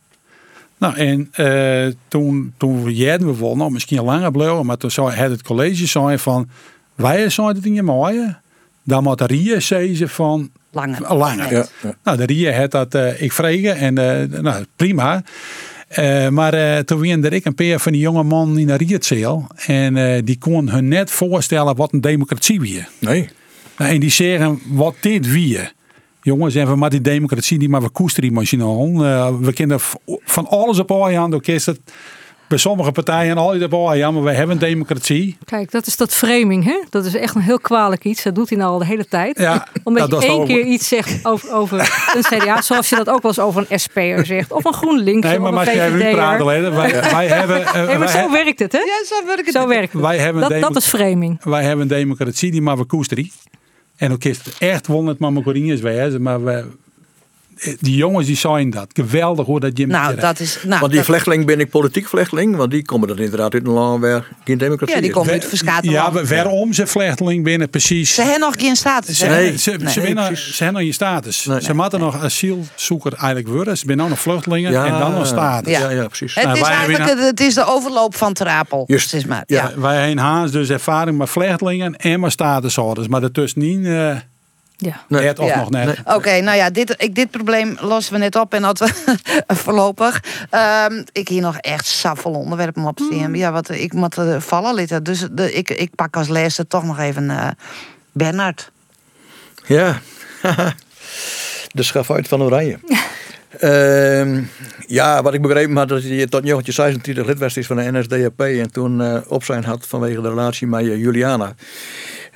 [0.78, 5.30] Nou, en eh, toen, toen we wel, nou misschien langer blijven, maar toen zei had
[5.30, 6.48] het college zijn van,
[6.94, 8.36] wij zijn het in je mooie.
[8.82, 11.14] Dan moet de Rie zeggen van, langer.
[11.14, 11.52] langer.
[11.52, 11.96] Ja, ja.
[12.04, 15.22] Nou, de Rie had dat eh, ik vregen en eh, nou, prima.
[15.88, 19.46] Eh, maar eh, toen er ik een paar van die jonge man in de Rietzeel.
[19.66, 22.86] En eh, die kon hun net voorstellen wat een democratie wie.
[22.98, 23.28] Nee.
[23.76, 25.58] Nou, en die zeggen wat dit wie.
[26.28, 29.04] Jongens, en we maar die democratie die maar we koesteren emotioneel.
[29.04, 29.80] Eh, we kunnen
[30.24, 31.32] van alles op aan.
[31.32, 31.80] Het
[32.48, 34.14] bij sommige partijen altijd op aan.
[34.14, 35.36] Maar we hebben een democratie.
[35.44, 36.82] Kijk, dat is dat framing, hè?
[36.90, 38.22] Dat is echt een heel kwalijk iets.
[38.22, 39.38] Dat doet hij nou al de hele tijd.
[39.38, 41.78] Ja, Omdat dat je één keer iets zegt over, over
[42.14, 44.52] een CDA, zoals je dat ook wel eens over een SP'er zegt.
[44.52, 46.46] Of een GroenLinks, Nee, maar mag jij even praten.
[46.46, 46.74] Leden?
[46.74, 47.66] Wij, wij hebben...
[47.66, 48.78] eh, Nee, maar wij zo werkt het, hè?
[48.78, 49.54] Ja, zo werkt het.
[49.54, 50.02] Zo werkt het.
[50.02, 51.44] Wij hebben dat, dat is framing.
[51.44, 53.30] Wij hebben een democratie die maar we koesteren.
[53.98, 56.22] En ook is het echt wonderd maar mijn Corinthians wezen.
[56.22, 56.66] Maar we,
[57.80, 58.86] die jongens die zijn dat.
[58.92, 60.58] Geweldig hoor dat je Nou, dat is.
[60.64, 63.66] Nou, want die dat- vluchteling ben ik politiek vluchteling, want die komen dan inderdaad uit
[63.66, 67.70] een land waar geen democratie Ja, die komen uit verskaten Ja, waarom ze vluchteling binnen
[67.70, 68.14] precies.
[68.14, 69.18] Ze hebben nog geen status.
[69.18, 69.58] Ze, Nee.
[69.58, 71.42] ze, hebben nog je status.
[71.42, 73.76] ze moeten nog asielzoeker eigenlijk worden.
[73.78, 75.72] Ze zijn nou nog vluchtelingen Ja, en dan nog status.
[75.78, 76.34] ja, ja, precies.
[76.34, 78.84] Het Nou, is eigenlijk het, het is de overloop van Terapel.
[78.86, 79.10] Juist.
[79.10, 79.80] Het is maar, Ja, ja.
[79.80, 83.08] wij hebben haast dus ervaring met vluchtelingen en met statushouders.
[83.08, 84.16] Maar daartussenin eh
[84.78, 85.04] ja.
[85.08, 85.58] net of Ja.
[85.58, 85.98] nog net.
[86.04, 89.14] Oké, nou ja, dit, ik, dit probleem lossen we net op en dat we
[89.64, 90.22] voorlopig.
[90.50, 93.34] Ehm, ik hier nog echt saffel onderwerpen op staan.
[93.34, 95.02] Ja, wat ik moet eh, vallen litten.
[95.02, 97.48] Dus de, ik, ik pak als laatste toch nog even eh
[98.12, 98.70] Bernard.
[99.66, 100.00] Ja,
[101.78, 102.78] de schafuit van Oranje.
[103.58, 104.42] Ehm,
[104.86, 108.40] ja, wat ik begrepen had, dat hij tot 1926 lid was is van de NSDAP
[108.40, 111.54] en toen eh op zijn had vanwege de relatie met Juliana.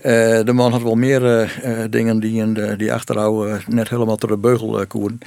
[0.02, 1.42] Eh, de man had wel meer eh,
[1.82, 5.18] eh, dingen die, in de, die achterhouden net helemaal tot de beugel koeren.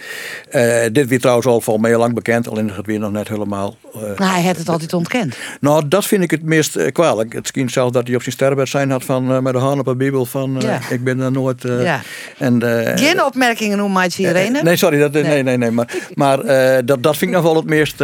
[0.91, 3.77] Dit weer trouwens al van mij lang bekend, alleen is het weer nog net helemaal.
[3.93, 5.37] eh, Nou, hij heeft het altijd ontkend.
[5.59, 7.33] nou, dat vind ik het meest kwalijk.
[7.33, 9.87] Het schijnt zelfs dat hij op zijn sterrenbed zijn had van met de hand op
[9.87, 10.79] een bibel van Ja.
[10.89, 11.61] ik ben er nooit.
[11.61, 12.01] Ja.
[12.37, 12.61] en,
[12.97, 14.61] Geen opmerkingen hoe maatje Irene?
[14.63, 17.55] Nee, sorry, dat, nee, nee, nee, maar, maar eh, dat, dat vind ik nog wel
[17.55, 17.95] het meest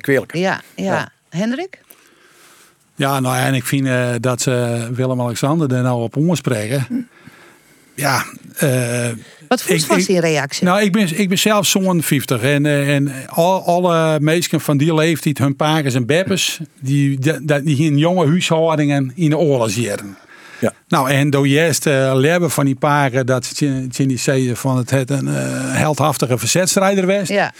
[0.00, 0.34] kwalijk.
[0.34, 1.08] Ja, ja.
[1.28, 1.78] Hendrik?
[2.96, 7.08] Ja, nou en ik vind eh, dat ze Willem-Alexander er nou op omspreken.
[7.94, 8.24] Ja.
[8.56, 9.08] eh,
[9.48, 10.64] Wat voelt was die reactie?
[10.64, 12.42] Nou, ik ben, ik ben zelf zo'n 50.
[12.42, 17.62] En, eh, en al, alle mensen van die leeftijd, hun pakers en beppers, die, die,
[17.62, 20.16] die in jonge huishoudingen in de oorlog zitten.
[20.58, 20.72] Ja.
[20.88, 24.76] Nou, en door juist uh, leren van die paken dat ze ze die zeiden van
[24.76, 25.26] het het een
[25.72, 27.28] heldhaftige verzetstrijder was.
[27.28, 27.52] Ja.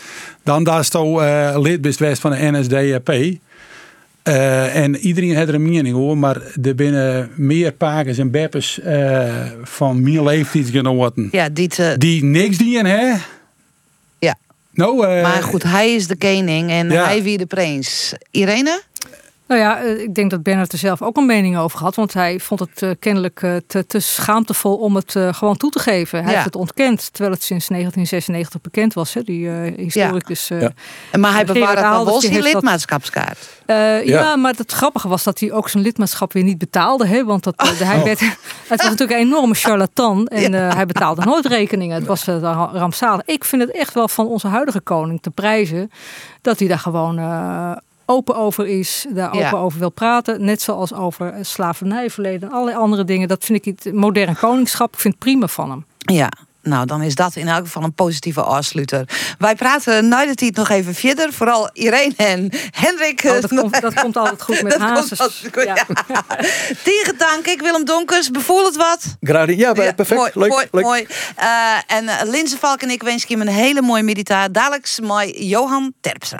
[0.43, 3.39] Dan dat is toch eh, lid best van de NSDAP.
[4.27, 8.81] Eh, en iedereen heeft er een mening hoor, maar er binnen meer pakers en beppers
[8.81, 13.15] eh, van mijn leeftijdsgenoten Ja, die te, die niks dienen, hè?
[14.19, 14.37] Ja.
[14.75, 17.05] Nou, eh, maar goed, hij is de koning en Ja.
[17.05, 18.15] hij wie de prins.
[18.31, 18.83] Irene?
[19.49, 21.95] Nou ja, eh, ik denk dat Bernard er zelf ook een mening over had.
[21.95, 25.79] Want hij vond het eh, kennelijk eh, te, te schaamtevol om het gewoon toe te
[25.79, 26.19] geven.
[26.19, 26.33] Hij Ja.
[26.33, 29.15] heeft het ontkend, terwijl het sinds 1996 bekend was.
[29.15, 30.51] Hè, die eh historicus.
[30.51, 30.73] eh, Ja.
[31.19, 33.39] Maar hij bewaarde Alders, wel die lidmaatschapskaart.
[33.67, 34.01] Eh, ja.
[34.05, 34.37] Ja.
[34.37, 37.07] maar het grappige was dat hij ook zijn lidmaatschap weer niet betaalde.
[37.07, 37.25] Hè?
[37.25, 38.03] Want dat, hij Oh.
[38.05, 38.21] werd,
[38.69, 40.27] het was natuurlijk een enorme charlatan.
[40.27, 41.95] En eh, hij betaalde nooit rekeningen.
[41.97, 43.27] Het was ra- rampzalig.
[43.27, 45.91] Ik vind het echt wel van onze huidige koning te prijzen.
[46.43, 47.71] Dat hij daar gewoon eh,
[48.07, 49.07] open over is.
[49.09, 49.47] Daar Ja.
[49.47, 50.45] open over wil praten.
[50.45, 53.29] Net zoals over eh, slavernijverleden en allerlei andere dingen.
[53.29, 54.95] Dat vind ik het modern koningschap.
[54.95, 55.85] Ik vind het prima van hem.
[55.99, 56.29] Ja.
[56.63, 59.09] Nou, dan is dat in elk geval een positieve afsluiter.
[59.39, 61.33] Wij praten na de tijd nog even verder.
[61.33, 63.23] Vooral Irene en Hendrik.
[63.25, 65.21] Oh, dat, komt, dat komt altijd goed met hazes.
[65.53, 65.75] goed, ja.
[66.85, 68.31] Tegen dank, ik Willem Donkers.
[68.31, 69.17] Bevoel het wat?
[69.21, 70.11] Graag, ja, Ja, perfect.
[70.21, 70.85] Mooi, leuk, mooi, leuk.
[70.85, 71.07] mooi.
[71.37, 71.47] Eh,
[71.87, 74.51] en uh, Linse Valk en ik wens je een hele mooie meditatie.
[74.51, 76.39] Dadelijk met Johan Terpstra.